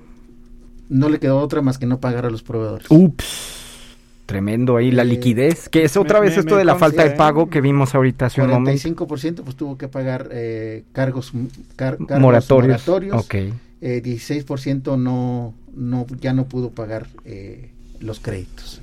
[0.90, 2.88] no le quedó otra más que no pagar a los proveedores.
[2.90, 3.61] Ups.
[4.26, 7.04] Tremendo ahí la liquidez, que es otra me- vez me- esto me de la falta
[7.04, 7.16] de ¿eh?
[7.18, 8.72] pago que vimos ahorita hace un momento.
[8.82, 11.34] 45% pues tuvo que pagar eh, cargos,
[11.76, 12.68] car- cargos Moratorios.
[12.88, 13.26] moratorios.
[13.26, 13.36] Ok.
[13.82, 18.82] Eh, 16% no, no, ya no pudo pagar eh, los créditos.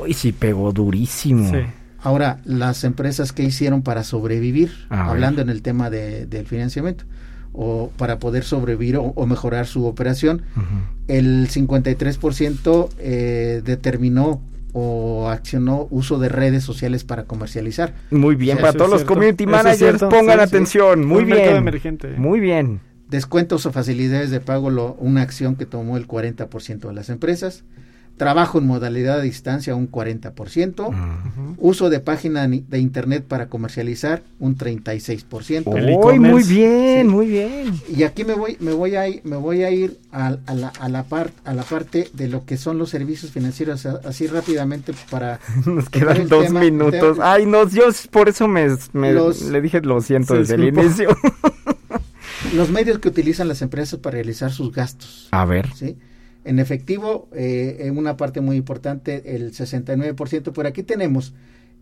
[0.00, 1.50] Uy, sí pegó durísimo.
[1.50, 1.58] Sí.
[2.00, 7.04] Ahora, las empresas que hicieron para sobrevivir, A hablando en el tema de- del financiamiento,
[7.54, 10.42] o para poder sobrevivir o, o mejorar su operación,
[11.08, 14.42] el 53% eh, determinó
[14.72, 17.94] o accionó uso de redes sociales para comercializar.
[18.10, 20.54] Muy bien, para todos los community es managers, pongan sí, sí.
[20.56, 21.04] atención.
[21.06, 21.56] Muy Un bien.
[21.56, 22.08] emergente.
[22.18, 22.80] Muy bien.
[23.08, 27.62] Descuentos o facilidades de pago, lo- una acción que tomó el 40% de las empresas.
[28.16, 30.90] Trabajo en modalidad de distancia, un 40%.
[30.92, 31.54] Mm.
[31.58, 35.76] Uso de página de internet para comercializar, un 36%.
[35.76, 36.30] El Uy, e-commerce.
[36.32, 37.12] muy bien, Sí.
[37.12, 37.80] muy bien.
[37.92, 40.68] Y aquí me voy, me voy a ir, me voy a ir a, a la,
[40.68, 44.28] a, la par- a la parte de lo que son los servicios financieros, a- así
[44.28, 47.16] rápidamente para Nos quedan dos tema- minutos.
[47.16, 50.64] tema- Ay, no, yo por eso me, me- Los- le dije lo siento desde el
[50.64, 51.08] inicio.
[52.54, 55.28] los medios que utilizan las empresas para realizar sus gastos.
[55.32, 55.68] A ver.
[55.74, 55.96] ¿sí?
[56.44, 60.52] En efectivo, eh, una parte muy importante, el 69%.
[60.52, 61.32] Por aquí tenemos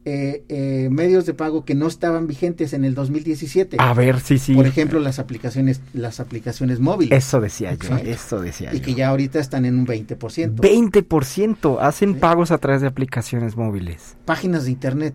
[0.04, 3.76] eh, eh, medios de pago que no estaban vigentes en el 2017.
[3.80, 4.54] A ver, sí, sí.
[4.54, 7.16] Por ejemplo, las aplicaciones, las aplicaciones móviles.
[7.24, 8.84] Eso decía yo, eso decía y yo.
[8.84, 10.56] que ya ahorita están en un 20%.
[10.56, 12.18] 20% hacen Sí.
[12.20, 14.16] pagos a través de aplicaciones móviles.
[14.24, 15.14] Páginas de internet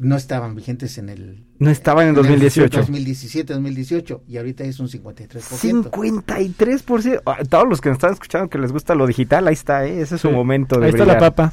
[0.00, 2.78] no estaban vigentes en el No estaban en 2018.
[2.78, 5.90] 2017, 2018 y ahorita es un 53%.
[5.90, 7.22] 53%.
[7.26, 10.00] Ah, Todos los que nos están escuchando que les gusta lo digital, ahí está, ¿eh?
[10.00, 10.34] ese es su Sí.
[10.34, 11.52] momento de Ahí está la papa.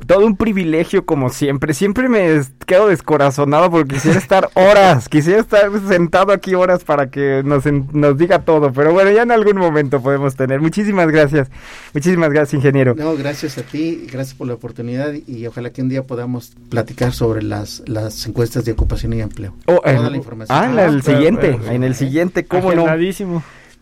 [0.06, 1.74] Todo un privilegio como siempre.
[1.74, 7.42] Siempre me quedo descorazonado porque quisiera estar horas, quisiera estar sentado aquí horas para que
[7.44, 8.72] nos, nos diga todo.
[8.72, 10.60] Pero bueno, ya en algún momento podemos tener.
[10.60, 11.50] Muchísimas gracias.
[11.94, 12.94] Muchísimas gracias, ingeniero.
[12.96, 17.12] No, gracias a ti, gracias por la oportunidad y ojalá que un día podamos platicar
[17.12, 19.54] sobre las, las encuestas de ocupación y empleo.
[19.66, 20.58] Oh, Toda eh, la información.
[20.58, 22.86] Ah, en el Ah, siguiente, en el siguiente, ¿cómo no?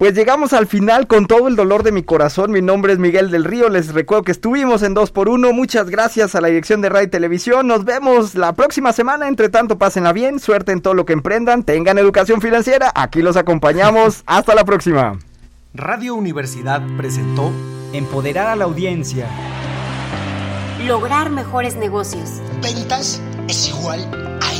[0.01, 2.53] Pues llegamos al final con todo el dolor de mi corazón.
[2.53, 3.69] Mi nombre es Miguel del Río.
[3.69, 5.53] Les recuerdo que estuvimos en 2x1.
[5.53, 7.67] Muchas gracias a la dirección de Radio y Televisión.
[7.67, 9.29] Nos vemos la próxima semana.
[9.29, 10.41] Entre tanto, pásenla bien.
[10.41, 11.65] Suerte en todo lo que emprendan.
[11.65, 12.91] Tengan educación financiera.
[12.95, 14.23] Aquí los acompañamos.
[14.27, 15.19] Hasta la próxima.
[15.75, 17.53] Radio Universidad presentó
[17.93, 19.27] Empoderar a la audiencia.
[20.87, 22.41] Lograr mejores negocios.
[22.63, 24.01] Ventas es igual
[24.41, 24.60] a